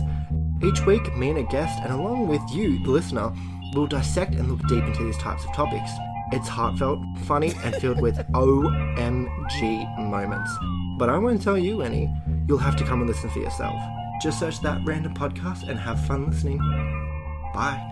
Each 0.63 0.81
week, 0.87 1.17
me 1.17 1.31
and 1.31 1.41
a 1.41 1.43
guest, 1.43 1.77
and 1.83 1.93
along 1.93 2.29
with 2.29 2.41
you, 2.53 2.81
the 2.85 2.93
listener, 2.93 3.33
will 3.75 3.89
dissect 3.89 4.35
and 4.35 4.49
look 4.49 4.65
deep 4.69 4.85
into 4.85 5.03
these 5.03 5.19
types 5.19 5.45
of 5.45 5.53
topics. 5.55 5.91
It's 6.31 6.47
heartfelt, 6.47 7.01
funny, 7.25 7.53
and 7.65 7.75
filled 7.75 8.01
with 8.01 8.17
OMG 8.33 9.99
moments. 10.09 10.57
But 11.01 11.11
I 11.11 11.19
won't 11.19 11.43
tell 11.43 11.59
you 11.59 11.83
any. 11.83 12.09
You'll 12.47 12.59
have 12.59 12.77
to 12.77 12.85
come 12.85 13.01
and 13.01 13.11
listen 13.11 13.29
for 13.29 13.41
yourself. 13.41 13.75
Just 14.23 14.39
search 14.39 14.61
That 14.61 14.83
Random 14.85 15.15
podcast 15.15 15.69
and 15.69 15.81
have 15.81 15.99
fun 16.07 16.31
listening. 16.31 16.59
Bye. 17.53 17.92